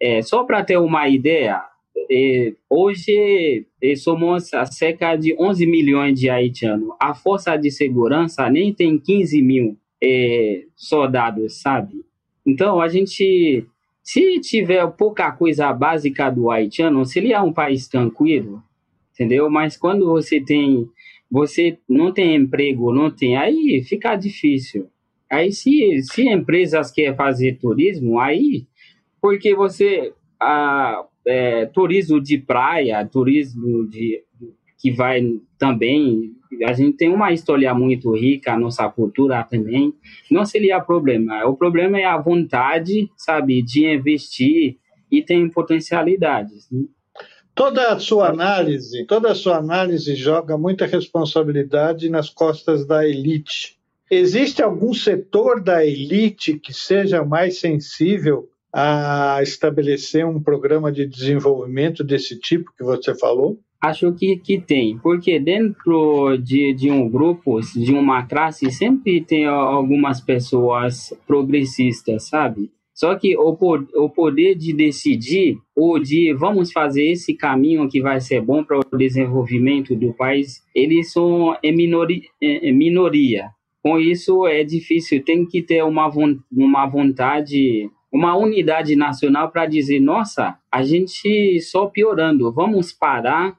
[0.00, 1.62] É, só para ter uma ideia,
[2.10, 6.90] é, hoje é, somos cerca de 11 milhões de haitianos.
[7.00, 10.64] A força de segurança nem tem 15 mil é,
[11.48, 12.04] sabe?
[12.44, 13.64] Então, a gente,
[14.02, 18.62] se tiver pouca coisa básica do haitiano, seria um país tranquilo,
[19.14, 19.48] entendeu?
[19.48, 20.88] Mas quando você tem,
[21.30, 24.88] você não tem emprego, não tem, aí fica difícil.
[25.30, 28.66] Aí, se, se empresas querem fazer turismo, aí,
[29.20, 34.22] porque você, a, é, turismo de praia, turismo de,
[34.78, 35.22] que vai
[35.56, 36.34] também
[36.64, 39.94] a gente tem uma história muito rica, nossa cultura também,
[40.30, 41.44] não seria problema.
[41.46, 44.76] O problema é a vontade, sabe, de investir
[45.10, 46.68] e tem potencialidades.
[46.70, 46.84] Né?
[47.54, 53.78] Toda a sua análise, toda a sua análise joga muita responsabilidade nas costas da elite.
[54.10, 62.02] Existe algum setor da elite que seja mais sensível a estabelecer um programa de desenvolvimento
[62.02, 63.60] desse tipo que você falou?
[63.82, 69.44] Acho que, que tem, porque dentro de, de um grupo, de uma classe, sempre tem
[69.44, 72.70] algumas pessoas progressistas, sabe?
[72.94, 73.58] Só que o,
[73.96, 78.78] o poder de decidir, ou de vamos fazer esse caminho que vai ser bom para
[78.78, 83.50] o desenvolvimento do país, eles são em minoria, em minoria.
[83.82, 86.08] Com isso é difícil, tem que ter uma,
[86.52, 93.56] uma vontade uma unidade nacional para dizer: nossa, a gente só piorando, vamos parar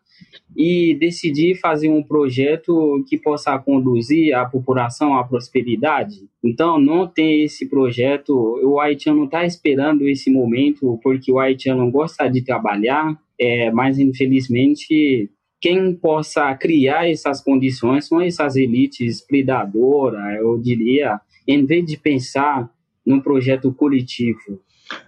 [0.55, 6.27] e decidir fazer um projeto que possa conduzir a população à prosperidade.
[6.43, 8.33] Então, não tem esse projeto.
[8.63, 15.29] O haitiano está esperando esse momento porque o haitiano gosta de trabalhar, é, mas infelizmente
[15.63, 22.69] quem possa criar essas condições são essas elites predadoras, eu diria, em vez de pensar
[23.05, 24.61] num projeto coletivo.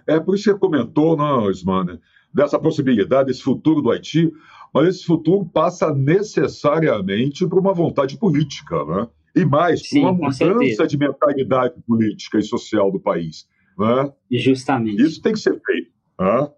[0.06, 1.98] É por isso que você comentou, não, Ismane,
[2.32, 4.32] dessa possibilidade, desse futuro do Haiti,
[4.72, 9.08] mas esse futuro passa necessariamente por uma vontade política, né?
[9.34, 10.86] E mais, Sim, por uma mudança certeza.
[10.86, 13.46] de mentalidade política e social do país.
[13.78, 14.12] Né?
[14.30, 15.02] Justamente.
[15.02, 15.90] Isso tem que ser feito.
[16.18, 16.50] Né?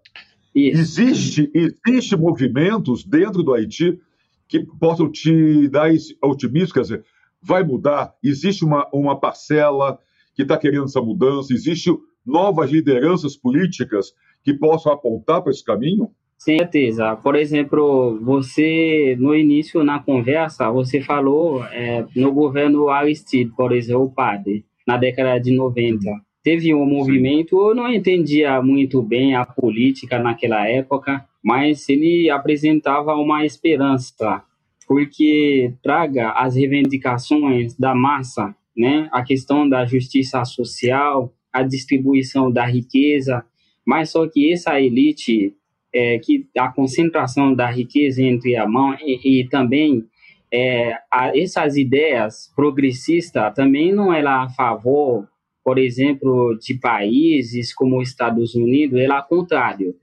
[0.55, 3.99] Existe, existe movimentos dentro do Haiti
[4.47, 7.05] que possam te dar esse otimismo, quer dizer,
[7.41, 9.99] vai mudar, existe uma, uma parcela
[10.33, 11.91] que está querendo essa mudança, existe
[12.25, 16.09] novas lideranças políticas que possam apontar para esse caminho?
[16.39, 17.17] Certeza.
[17.17, 24.03] Por exemplo, você, no início, na conversa, você falou é, no governo Aristide, por exemplo,
[24.03, 25.99] o padre, na década de 90.
[26.41, 33.13] Teve um movimento, eu não entendia muito bem a política naquela época, mas ele apresentava
[33.15, 34.41] uma esperança,
[34.87, 39.09] porque traga as reivindicações da massa, né?
[39.11, 43.43] a questão da justiça social, a distribuição da riqueza,
[43.85, 45.53] mas só que essa elite
[45.93, 50.05] é, que a concentração da riqueza entre a mão e, e também
[50.51, 55.27] é, a, essas ideias progressistas também não ela a favor,
[55.63, 59.95] por exemplo, de países como os Estados Unidos, ela é contrário.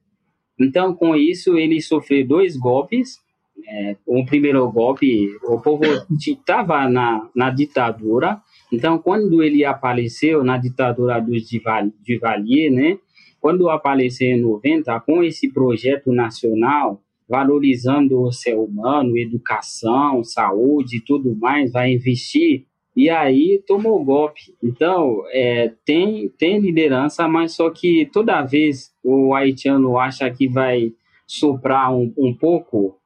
[0.58, 3.18] Então, com isso, ele sofreu dois golpes.
[3.68, 5.82] É, o primeiro golpe, o povo
[6.18, 8.40] estava na, na ditadura.
[8.72, 11.42] Então, quando ele apareceu na ditadura dos
[12.06, 12.98] Duvalier, né,
[13.46, 21.00] quando aparecer em 90, com esse projeto nacional, valorizando o ser humano, educação, saúde e
[21.00, 22.64] tudo mais, vai investir,
[22.96, 24.52] e aí tomou golpe.
[24.60, 30.92] Então, é, tem, tem liderança, mas só que toda vez o haitiano acha que vai
[31.24, 32.98] soprar um, um pouco,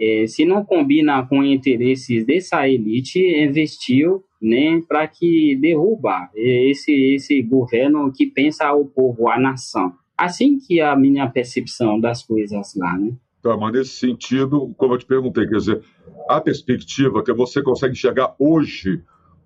[0.00, 7.42] é, se não combina com interesses dessa elite, investiu né, para que derruba esse esse
[7.42, 9.92] governo que pensa o povo, a nação.
[10.16, 13.12] Assim que é a minha percepção das coisas lá, né?
[13.42, 15.82] Tá, mas nesse sentido, como eu te perguntei, quer dizer,
[16.28, 19.00] a perspectiva que você consegue enxergar hoje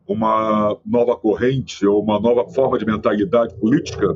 [0.07, 4.07] uma nova corrente ou uma nova forma de mentalidade política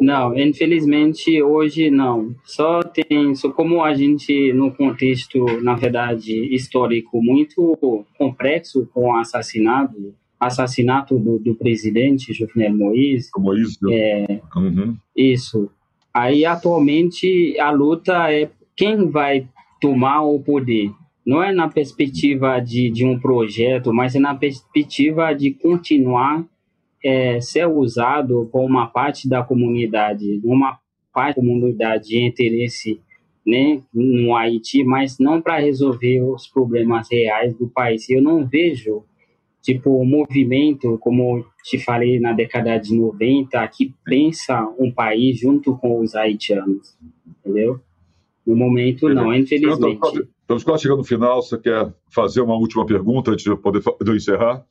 [0.00, 2.34] não, infelizmente hoje não.
[2.44, 7.78] Só tem, só como a gente no contexto, na verdade, histórico muito
[8.18, 13.30] complexo com o assassinato, assassinato do, do presidente Jovenel Moïse.
[13.36, 13.78] Moïse.
[13.90, 14.96] É, uhum.
[15.16, 15.70] Isso.
[16.12, 19.48] Aí atualmente a luta é quem vai
[19.80, 20.90] tomar o poder.
[21.26, 26.44] Não é na perspectiva de, de um projeto, mas é na perspectiva de continuar
[27.06, 30.78] é, ser usado por uma parte da comunidade, uma
[31.12, 33.00] parte da comunidade de interesse
[33.46, 38.10] né, no Haiti, mas não para resolver os problemas reais do país.
[38.10, 39.04] Eu não vejo
[39.62, 45.76] tipo um movimento, como te falei na década de 90, que pensa um país junto
[45.76, 46.96] com os haitianos,
[47.38, 47.80] entendeu?
[48.44, 50.28] No momento, não, infelizmente.
[50.40, 51.42] Estamos quase chegando no final.
[51.42, 54.64] Você quer fazer uma última pergunta antes de poder eu encerrar?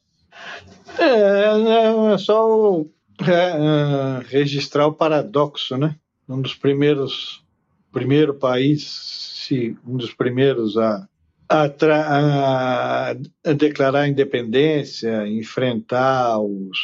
[0.99, 2.85] É, é só
[3.21, 5.95] é, é, registrar o paradoxo, né?
[6.27, 7.43] Um dos primeiros,
[7.91, 9.47] primeiro país,
[9.85, 11.07] um dos primeiros a,
[11.47, 13.11] a,
[13.45, 16.79] a declarar a independência, enfrentar os,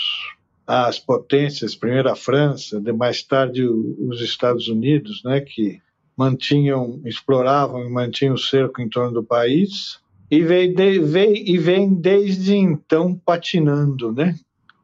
[0.65, 5.41] as potências, primeiro a França, mais tarde os Estados Unidos, né?
[5.41, 5.81] Que
[6.15, 10.00] mantinham, exploravam e mantinham o cerco em torno do país
[10.31, 14.33] e vem, de, vem, e vem desde então patinando, né?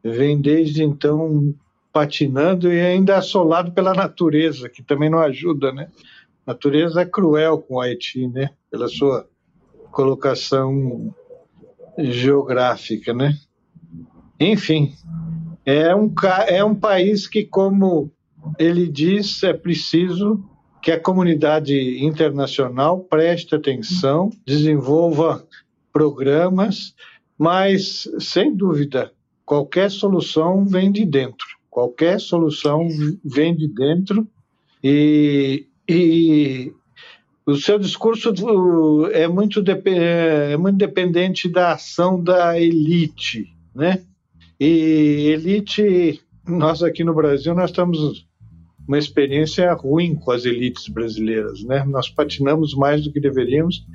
[0.04, 1.54] Vem desde então
[1.90, 5.88] patinando e ainda assolado pela natureza, que também não ajuda, né?
[6.46, 8.50] A natureza é cruel com o Haiti, né?
[8.70, 9.26] Pela sua
[9.90, 11.14] colocação
[11.98, 13.34] geográfica, né?
[14.38, 14.92] Enfim,
[15.64, 16.12] é um,
[16.46, 18.12] é um país que, como
[18.58, 20.44] ele diz, é preciso
[20.82, 25.46] que a comunidade internacional preste atenção, desenvolva
[25.92, 26.94] programas,
[27.36, 29.12] mas, sem dúvida,
[29.44, 31.46] qualquer solução vem de dentro.
[31.70, 32.88] Qualquer solução
[33.24, 34.26] vem de dentro
[34.82, 36.72] e, e
[37.46, 38.32] o seu discurso
[39.12, 44.02] é muito, é muito dependente da ação da elite, né?
[44.60, 48.27] E elite, nós aqui no Brasil, nós estamos
[48.88, 51.84] uma experiência ruim com as elites brasileiras, né?
[51.84, 53.86] Nós patinamos mais do que deveríamos,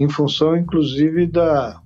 [0.00, 1.82] em função, inclusive, da,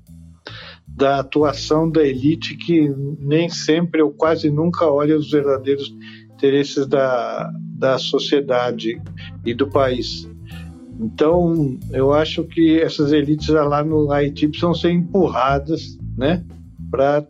[0.86, 2.88] da atuação da elite que
[3.18, 5.92] nem sempre ou quase nunca olha os verdadeiros
[6.32, 9.00] interesses da, da sociedade
[9.44, 10.30] e do país.
[11.00, 16.44] Então, eu acho que essas elites lá no Haiti precisam ser empurradas, né,
[16.90, 17.26] para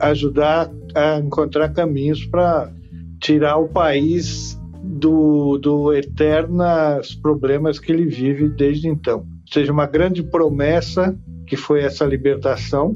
[0.00, 2.72] ajudar a encontrar caminhos para
[3.20, 9.18] tirar o país do, do eternos problemas que ele vive desde então.
[9.18, 12.94] Ou seja, uma grande promessa que foi essa libertação,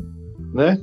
[0.53, 0.79] né,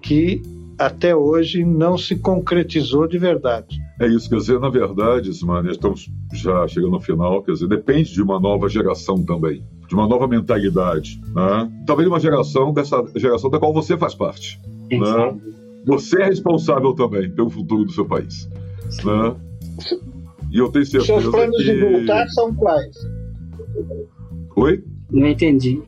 [0.00, 0.40] que
[0.78, 3.78] até hoje não se concretizou de verdade.
[4.00, 8.12] É isso, quer dizer, na verdade, Ismane, estamos já chegando no final, quer dizer, depende
[8.12, 11.70] de uma nova geração também, de uma nova mentalidade, né?
[11.84, 15.36] Talvez uma geração dessa geração da qual você faz parte, né?
[15.86, 18.48] Você é responsável também pelo futuro do seu país,
[19.04, 19.34] né?
[20.50, 21.64] E eu tenho certeza Seus planos que...
[21.64, 22.96] de voltar são quais?
[24.56, 24.82] Oi?
[25.10, 25.80] Não entendi.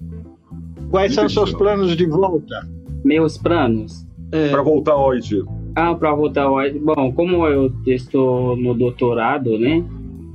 [0.91, 2.68] Quais são seus planos de volta?
[3.05, 4.07] Meus planos?
[4.32, 4.49] É.
[4.49, 5.43] Para voltar ao Haiti.
[5.74, 6.78] Ah, para voltar ao Haiti.
[6.78, 9.84] Bom, como eu estou no doutorado, né?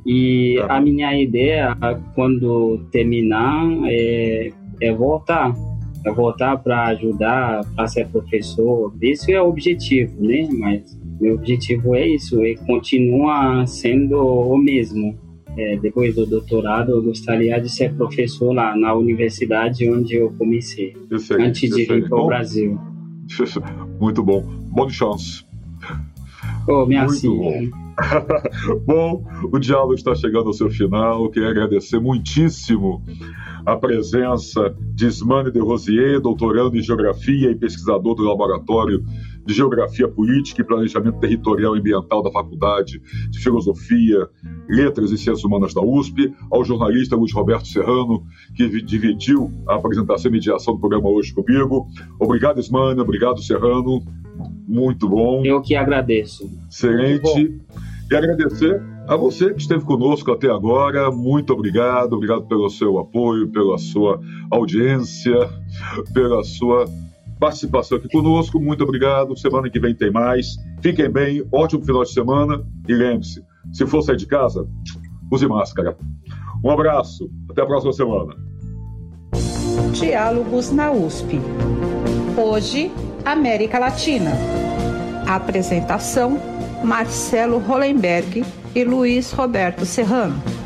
[0.06, 1.76] E tá a minha ideia,
[2.14, 4.52] quando terminar, é,
[4.82, 5.54] é voltar.
[6.06, 8.94] É voltar para ajudar, para ser professor.
[9.02, 10.48] Esse é o objetivo, né?
[10.52, 15.18] Mas meu objetivo é isso, e continua sendo o mesmo.
[15.58, 20.94] É, depois do doutorado, eu gostaria de ser professor lá na universidade onde eu comecei,
[21.40, 22.78] antes de vir para o Brasil.
[24.00, 24.42] Muito bom.
[24.72, 25.46] Bom chance.
[26.68, 27.86] Oh, Muito bom.
[28.86, 31.30] bom, o diálogo está chegando ao seu final.
[31.30, 33.02] Quero agradecer muitíssimo
[33.66, 39.04] a presença de Ismane de Rosier, doutorando em Geografia e pesquisador do Laboratório
[39.46, 44.28] de Geografia Política e Planejamento Territorial e Ambiental da Faculdade de Filosofia,
[44.68, 48.24] Letras e Ciências Humanas da USP, ao jornalista Luiz Roberto Serrano,
[48.56, 51.88] que dividiu a apresentação e mediação do programa hoje comigo.
[52.20, 54.02] Obrigado, Ismane, obrigado, Serrano.
[54.68, 55.46] Muito bom.
[55.46, 56.50] Eu que agradeço.
[56.70, 57.60] Excelente.
[58.12, 63.48] E agradecer a você que esteve conosco até agora, muito obrigado, obrigado pelo seu apoio,
[63.50, 65.36] pela sua audiência,
[66.14, 66.86] pela sua
[67.40, 68.60] participação aqui conosco.
[68.60, 69.38] Muito obrigado.
[69.38, 70.56] Semana que vem tem mais.
[70.82, 74.68] Fiquem bem, ótimo final de semana e lembre-se: se for sair de casa,
[75.32, 75.96] use máscara.
[76.64, 78.36] Um abraço, até a próxima semana.
[79.94, 81.40] Diálogos na USP.
[82.38, 82.92] Hoje,
[83.24, 84.32] América Latina.
[85.28, 86.40] Apresentação:
[86.84, 88.44] Marcelo Hollenberg
[88.76, 90.65] e Luiz Roberto Serrano.